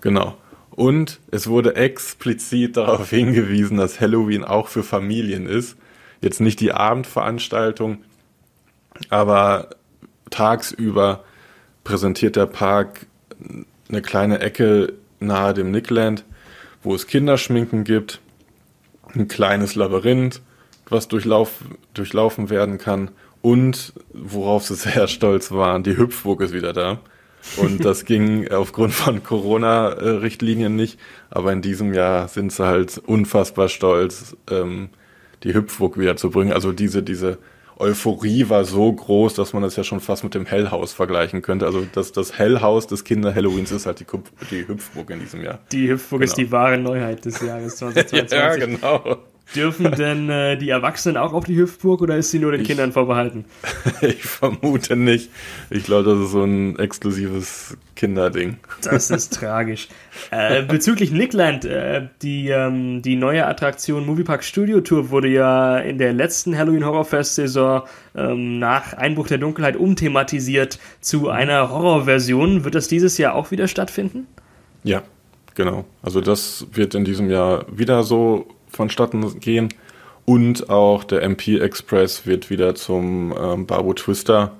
Genau. 0.00 0.36
Und 0.70 1.18
es 1.30 1.48
wurde 1.48 1.74
explizit 1.74 2.76
darauf 2.76 3.10
hingewiesen, 3.10 3.76
dass 3.76 4.00
Halloween 4.00 4.44
auch 4.44 4.68
für 4.68 4.82
Familien 4.82 5.46
ist. 5.46 5.76
Jetzt 6.22 6.40
nicht 6.40 6.60
die 6.60 6.72
Abendveranstaltung, 6.72 7.98
aber 9.08 9.70
tagsüber 10.30 11.24
präsentiert 11.82 12.36
der 12.36 12.46
Park 12.46 13.06
eine 13.90 14.02
kleine 14.02 14.40
Ecke 14.40 14.94
nahe 15.18 15.54
dem 15.54 15.70
Nickland, 15.70 16.24
wo 16.82 16.94
es 16.94 17.06
Kinderschminken 17.06 17.84
gibt, 17.84 18.20
ein 19.14 19.28
kleines 19.28 19.74
Labyrinth, 19.74 20.40
was 20.88 21.08
durchlauf, 21.08 21.58
durchlaufen 21.94 22.50
werden 22.50 22.78
kann 22.78 23.10
und 23.42 23.92
worauf 24.12 24.64
sie 24.64 24.74
sehr 24.76 25.08
stolz 25.08 25.50
waren, 25.50 25.82
die 25.82 25.96
Hüpfburg 25.96 26.40
ist 26.40 26.52
wieder 26.52 26.72
da. 26.72 27.00
Und 27.56 27.84
das 27.84 28.04
ging 28.04 28.48
aufgrund 28.48 28.92
von 28.92 29.22
Corona-Richtlinien 29.22 30.76
nicht. 30.76 30.98
Aber 31.30 31.52
in 31.52 31.62
diesem 31.62 31.94
Jahr 31.94 32.28
sind 32.28 32.52
sie 32.52 32.66
halt 32.66 32.98
unfassbar 32.98 33.68
stolz, 33.68 34.36
ähm, 34.50 34.90
die 35.42 35.54
Hüpfburg 35.54 35.98
wieder 35.98 36.16
zu 36.16 36.30
bringen. 36.30 36.52
Also 36.52 36.72
diese, 36.72 37.02
diese 37.02 37.38
Euphorie 37.80 38.48
war 38.48 38.64
so 38.64 38.92
groß, 38.92 39.34
dass 39.34 39.52
man 39.52 39.62
das 39.62 39.74
ja 39.76 39.84
schon 39.84 40.00
fast 40.00 40.22
mit 40.22 40.34
dem 40.34 40.44
Hellhaus 40.44 40.92
vergleichen 40.92 41.40
könnte. 41.40 41.66
Also 41.66 41.86
das, 41.92 42.12
das 42.12 42.38
Hellhaus 42.38 42.86
des 42.86 43.04
Kinder-Halloweens 43.04 43.72
ist 43.72 43.86
halt 43.86 44.00
die, 44.00 44.06
die 44.50 44.68
Hüpfburg 44.68 45.10
in 45.10 45.20
diesem 45.20 45.42
Jahr. 45.42 45.60
Die 45.72 45.88
Hüpfburg 45.88 46.20
genau. 46.20 46.30
ist 46.30 46.36
die 46.36 46.52
wahre 46.52 46.78
Neuheit 46.78 47.24
des 47.24 47.40
Jahres 47.40 47.76
2022. 47.76 48.30
ja, 48.38 48.54
genau. 48.56 49.16
Dürfen 49.54 49.90
denn 49.98 50.30
äh, 50.30 50.56
die 50.56 50.70
Erwachsenen 50.70 51.16
auch 51.16 51.32
auf 51.32 51.44
die 51.44 51.56
Hüpfburg 51.56 52.02
oder 52.02 52.16
ist 52.16 52.30
sie 52.30 52.38
nur 52.38 52.52
den 52.52 52.62
ich, 52.62 52.68
Kindern 52.68 52.92
vorbehalten? 52.92 53.44
ich 54.00 54.22
vermute 54.22 54.96
nicht. 54.96 55.30
Ich 55.70 55.84
glaube, 55.84 56.10
das 56.10 56.18
ist 56.20 56.32
so 56.32 56.44
ein 56.44 56.78
exklusives 56.78 57.76
Kinderding. 57.96 58.56
Das 58.82 59.10
ist 59.10 59.34
tragisch. 59.34 59.88
Äh, 60.30 60.62
bezüglich 60.62 61.10
Nickland, 61.10 61.64
äh, 61.64 62.08
die, 62.22 62.48
ähm, 62.48 63.02
die 63.02 63.16
neue 63.16 63.46
Attraktion 63.46 64.06
Moviepark 64.06 64.44
Studio 64.44 64.80
Tour 64.80 65.10
wurde 65.10 65.28
ja 65.28 65.78
in 65.78 65.98
der 65.98 66.12
letzten 66.12 66.56
Halloween 66.56 66.84
Horrorfest 66.84 67.34
Saison 67.34 67.82
ähm, 68.14 68.58
nach 68.58 68.94
Einbruch 68.94 69.26
der 69.26 69.38
Dunkelheit 69.38 69.76
umthematisiert 69.76 70.78
zu 71.00 71.28
einer 71.28 71.70
Horrorversion. 71.70 72.64
Wird 72.64 72.74
das 72.74 72.88
dieses 72.88 73.18
Jahr 73.18 73.34
auch 73.34 73.50
wieder 73.50 73.68
stattfinden? 73.68 74.26
Ja, 74.82 75.02
genau. 75.54 75.84
Also 76.02 76.20
das 76.20 76.66
wird 76.72 76.94
in 76.94 77.04
diesem 77.04 77.30
Jahr 77.30 77.66
wieder 77.70 78.02
so 78.02 78.46
vonstatten 78.70 79.40
gehen. 79.40 79.68
Und 80.24 80.70
auch 80.70 81.04
der 81.04 81.22
MP 81.22 81.58
Express 81.58 82.26
wird 82.26 82.50
wieder 82.50 82.74
zum 82.74 83.34
ähm, 83.38 83.66
Barbu 83.66 83.94
Twister. 83.94 84.52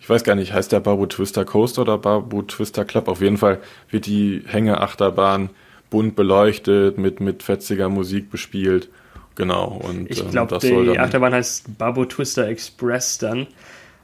Ich 0.00 0.08
weiß 0.08 0.24
gar 0.24 0.34
nicht, 0.34 0.52
heißt 0.52 0.72
der 0.72 0.80
Barbu 0.80 1.06
Twister 1.06 1.44
Coaster 1.44 1.82
oder 1.82 1.98
Barbu 1.98 2.42
Twister 2.42 2.84
Club? 2.84 3.08
Auf 3.08 3.20
jeden 3.20 3.38
Fall 3.38 3.60
wird 3.90 4.06
die 4.06 4.42
Hängeachterbahn 4.46 5.50
bunt 5.90 6.16
beleuchtet, 6.16 6.98
mit, 6.98 7.20
mit 7.20 7.42
fetziger 7.42 7.88
Musik 7.88 8.30
bespielt. 8.30 8.88
Genau. 9.34 9.80
Und, 9.82 10.10
ich 10.10 10.28
glaube, 10.30 10.58
ähm, 10.62 10.92
die 10.92 10.98
Achterbahn 10.98 11.34
heißt 11.34 11.78
Barbu 11.78 12.04
Twister 12.04 12.48
Express 12.48 13.18
dann. 13.18 13.46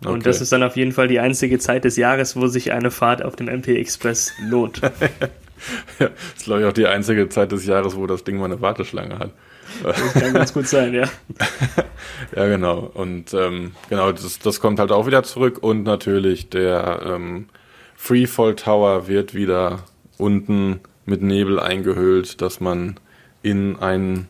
Und 0.04 0.08
okay. 0.08 0.22
das 0.24 0.40
ist 0.40 0.52
dann 0.52 0.62
auf 0.62 0.76
jeden 0.76 0.92
Fall 0.92 1.08
die 1.08 1.20
einzige 1.20 1.58
Zeit 1.58 1.84
des 1.84 1.96
Jahres, 1.96 2.34
wo 2.34 2.46
sich 2.46 2.72
eine 2.72 2.90
Fahrt 2.90 3.22
auf 3.22 3.36
dem 3.36 3.48
MP 3.48 3.76
Express 3.76 4.32
lohnt. 4.48 4.80
ja, 5.98 6.08
das 6.08 6.36
ist, 6.36 6.44
glaube 6.44 6.62
ich, 6.62 6.66
auch 6.66 6.72
die 6.72 6.86
einzige 6.86 7.28
Zeit 7.28 7.52
des 7.52 7.66
Jahres, 7.66 7.96
wo 7.96 8.06
das 8.06 8.24
Ding 8.24 8.38
mal 8.38 8.46
eine 8.46 8.60
Warteschlange 8.60 9.18
hat. 9.18 9.32
Das 9.82 10.14
kann 10.14 10.34
ganz 10.34 10.52
gut 10.52 10.66
sein, 10.66 10.94
ja. 10.94 11.04
ja, 12.36 12.46
genau. 12.46 12.90
Und 12.92 13.32
ähm, 13.34 13.72
genau, 13.88 14.12
das, 14.12 14.38
das 14.38 14.60
kommt 14.60 14.78
halt 14.78 14.92
auch 14.92 15.06
wieder 15.06 15.22
zurück. 15.22 15.58
Und 15.60 15.84
natürlich 15.84 16.50
der 16.50 17.02
ähm, 17.04 17.46
Freefall 17.96 18.56
Tower 18.56 19.08
wird 19.08 19.34
wieder 19.34 19.84
unten 20.18 20.80
mit 21.06 21.22
Nebel 21.22 21.58
eingehüllt, 21.60 22.40
dass 22.40 22.60
man 22.60 22.98
in 23.42 23.76
ein 23.78 24.28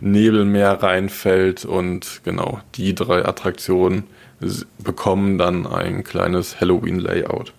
Nebelmeer 0.00 0.82
reinfällt. 0.82 1.64
Und 1.64 2.20
genau, 2.24 2.60
die 2.74 2.94
drei 2.94 3.24
Attraktionen 3.24 4.04
bekommen 4.78 5.38
dann 5.38 5.66
ein 5.66 6.04
kleines 6.04 6.60
Halloween-Layout. 6.60 7.52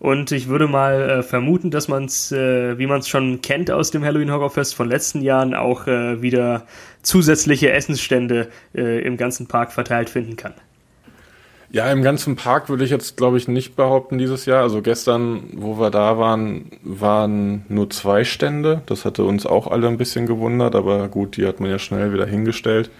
Und 0.00 0.32
ich 0.32 0.48
würde 0.48 0.66
mal 0.66 1.10
äh, 1.10 1.22
vermuten, 1.22 1.70
dass 1.70 1.86
man 1.86 2.06
es, 2.06 2.32
äh, 2.32 2.78
wie 2.78 2.86
man 2.86 3.00
es 3.00 3.08
schon 3.08 3.42
kennt 3.42 3.70
aus 3.70 3.90
dem 3.90 4.02
Halloween 4.02 4.32
Horrorfest 4.32 4.74
von 4.74 4.88
letzten 4.88 5.20
Jahren, 5.20 5.54
auch 5.54 5.86
äh, 5.86 6.22
wieder 6.22 6.66
zusätzliche 7.02 7.70
Essensstände 7.70 8.48
äh, 8.74 9.02
im 9.02 9.18
ganzen 9.18 9.46
Park 9.46 9.72
verteilt 9.72 10.08
finden 10.08 10.36
kann. 10.36 10.54
Ja, 11.70 11.92
im 11.92 12.02
ganzen 12.02 12.34
Park 12.34 12.70
würde 12.70 12.82
ich 12.82 12.90
jetzt, 12.90 13.18
glaube 13.18 13.36
ich, 13.36 13.46
nicht 13.46 13.76
behaupten 13.76 14.16
dieses 14.16 14.46
Jahr. 14.46 14.62
Also 14.62 14.80
gestern, 14.80 15.50
wo 15.52 15.78
wir 15.78 15.90
da 15.90 16.18
waren, 16.18 16.70
waren 16.82 17.66
nur 17.68 17.90
zwei 17.90 18.24
Stände. 18.24 18.80
Das 18.86 19.04
hatte 19.04 19.22
uns 19.22 19.44
auch 19.44 19.66
alle 19.66 19.86
ein 19.86 19.98
bisschen 19.98 20.26
gewundert, 20.26 20.74
aber 20.74 21.08
gut, 21.08 21.36
die 21.36 21.46
hat 21.46 21.60
man 21.60 21.70
ja 21.70 21.78
schnell 21.78 22.12
wieder 22.12 22.26
hingestellt. 22.26 22.90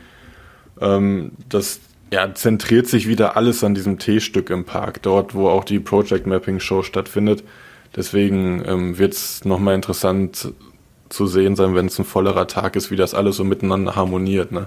Ähm, 0.80 1.32
das 1.48 1.80
ja, 2.12 2.35
zentriert 2.35 2.88
sich 2.88 3.07
wieder 3.07 3.37
alles 3.37 3.62
an 3.62 3.75
diesem 3.75 3.99
T-Stück 3.99 4.51
im 4.51 4.64
Park, 4.64 5.03
dort, 5.03 5.35
wo 5.35 5.49
auch 5.49 5.64
die 5.64 5.79
Project 5.79 6.27
Mapping 6.27 6.59
Show 6.59 6.83
stattfindet. 6.83 7.44
Deswegen 7.94 8.62
ähm, 8.66 8.99
wird 8.99 9.14
es 9.14 9.44
nochmal 9.44 9.75
interessant 9.75 10.53
zu 11.09 11.27
sehen 11.27 11.57
sein, 11.57 11.75
wenn 11.75 11.87
es 11.87 11.99
ein 11.99 12.05
vollerer 12.05 12.46
Tag 12.46 12.77
ist, 12.77 12.90
wie 12.90 12.96
das 12.96 13.14
alles 13.14 13.37
so 13.37 13.44
miteinander 13.44 13.96
harmoniert. 13.96 14.53
Ne? 14.53 14.66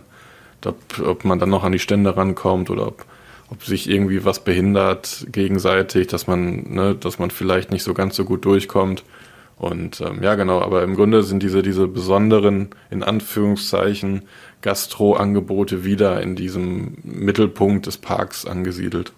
Ob, 0.65 0.99
ob 0.99 1.25
man 1.25 1.39
dann 1.39 1.49
noch 1.49 1.63
an 1.63 1.71
die 1.71 1.79
Stände 1.79 2.15
rankommt 2.15 2.69
oder 2.69 2.87
ob, 2.87 3.05
ob 3.49 3.63
sich 3.63 3.89
irgendwie 3.89 4.23
was 4.23 4.43
behindert 4.43 5.25
gegenseitig, 5.31 6.07
dass 6.07 6.27
man, 6.27 6.73
ne, 6.73 6.95
dass 6.95 7.19
man 7.19 7.31
vielleicht 7.31 7.71
nicht 7.71 7.83
so 7.83 7.93
ganz 7.93 8.15
so 8.15 8.25
gut 8.25 8.45
durchkommt. 8.45 9.03
Und 9.57 10.01
ähm, 10.01 10.21
ja, 10.21 10.35
genau, 10.35 10.61
aber 10.61 10.83
im 10.83 10.95
Grunde 10.95 11.23
sind 11.23 11.43
diese, 11.43 11.61
diese 11.61 11.87
besonderen, 11.87 12.69
in 12.89 13.03
Anführungszeichen, 13.03 14.23
Gastro-Angebote 14.63 15.83
wieder 15.83 16.21
in 16.23 16.35
diesem 16.35 16.97
Mittelpunkt 17.03 17.85
des 17.85 17.97
Parks 17.97 18.45
angesiedelt. 18.45 19.13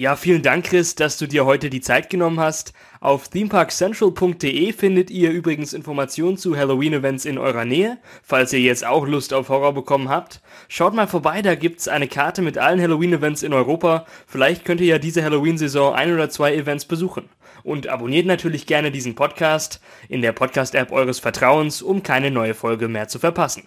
Ja, 0.00 0.14
vielen 0.14 0.42
Dank, 0.42 0.66
Chris, 0.66 0.94
dass 0.94 1.18
du 1.18 1.26
dir 1.26 1.44
heute 1.44 1.70
die 1.70 1.80
Zeit 1.80 2.08
genommen 2.08 2.38
hast. 2.38 2.72
Auf 3.00 3.26
themeparkcentral.de 3.30 4.72
findet 4.72 5.10
ihr 5.10 5.32
übrigens 5.32 5.72
Informationen 5.72 6.36
zu 6.36 6.56
Halloween-Events 6.56 7.24
in 7.24 7.36
eurer 7.36 7.64
Nähe, 7.64 7.98
falls 8.22 8.52
ihr 8.52 8.60
jetzt 8.60 8.86
auch 8.86 9.08
Lust 9.08 9.34
auf 9.34 9.48
Horror 9.48 9.74
bekommen 9.74 10.08
habt. 10.08 10.40
Schaut 10.68 10.94
mal 10.94 11.08
vorbei, 11.08 11.42
da 11.42 11.56
gibt's 11.56 11.88
eine 11.88 12.06
Karte 12.06 12.42
mit 12.42 12.58
allen 12.58 12.80
Halloween-Events 12.80 13.42
in 13.42 13.52
Europa. 13.52 14.06
Vielleicht 14.28 14.64
könnt 14.64 14.80
ihr 14.80 14.86
ja 14.86 14.98
diese 15.00 15.24
Halloween-Saison 15.24 15.92
ein 15.92 16.14
oder 16.14 16.30
zwei 16.30 16.54
Events 16.54 16.84
besuchen. 16.84 17.28
Und 17.64 17.88
abonniert 17.88 18.26
natürlich 18.26 18.66
gerne 18.66 18.92
diesen 18.92 19.16
Podcast 19.16 19.80
in 20.08 20.22
der 20.22 20.30
Podcast-App 20.30 20.92
eures 20.92 21.18
Vertrauens, 21.18 21.82
um 21.82 22.04
keine 22.04 22.30
neue 22.30 22.54
Folge 22.54 22.86
mehr 22.86 23.08
zu 23.08 23.18
verpassen. 23.18 23.64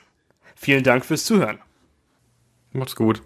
Vielen 0.64 0.84
Dank 0.84 1.06
fürs 1.06 1.26
Zuhören. 1.26 1.58
Macht's 2.72 2.96
gut. 2.96 3.24